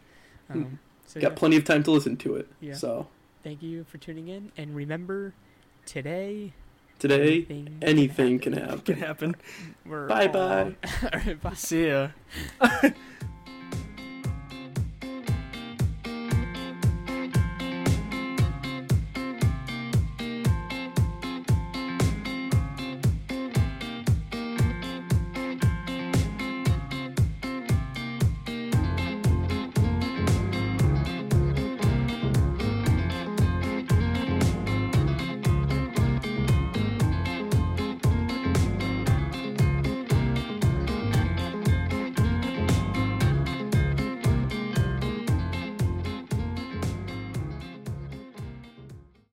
[0.50, 2.48] Um, so Got yeah, plenty of time to listen to it.
[2.62, 2.76] Yeah.
[2.76, 3.08] So
[3.44, 5.34] thank you for tuning in, and remember,
[5.86, 6.54] today
[7.00, 8.96] today, anything, anything can Can happen.
[9.00, 9.36] happen.
[9.86, 10.76] We're Bye all- bye.
[11.04, 11.54] All right, bye.
[11.56, 12.10] See ya.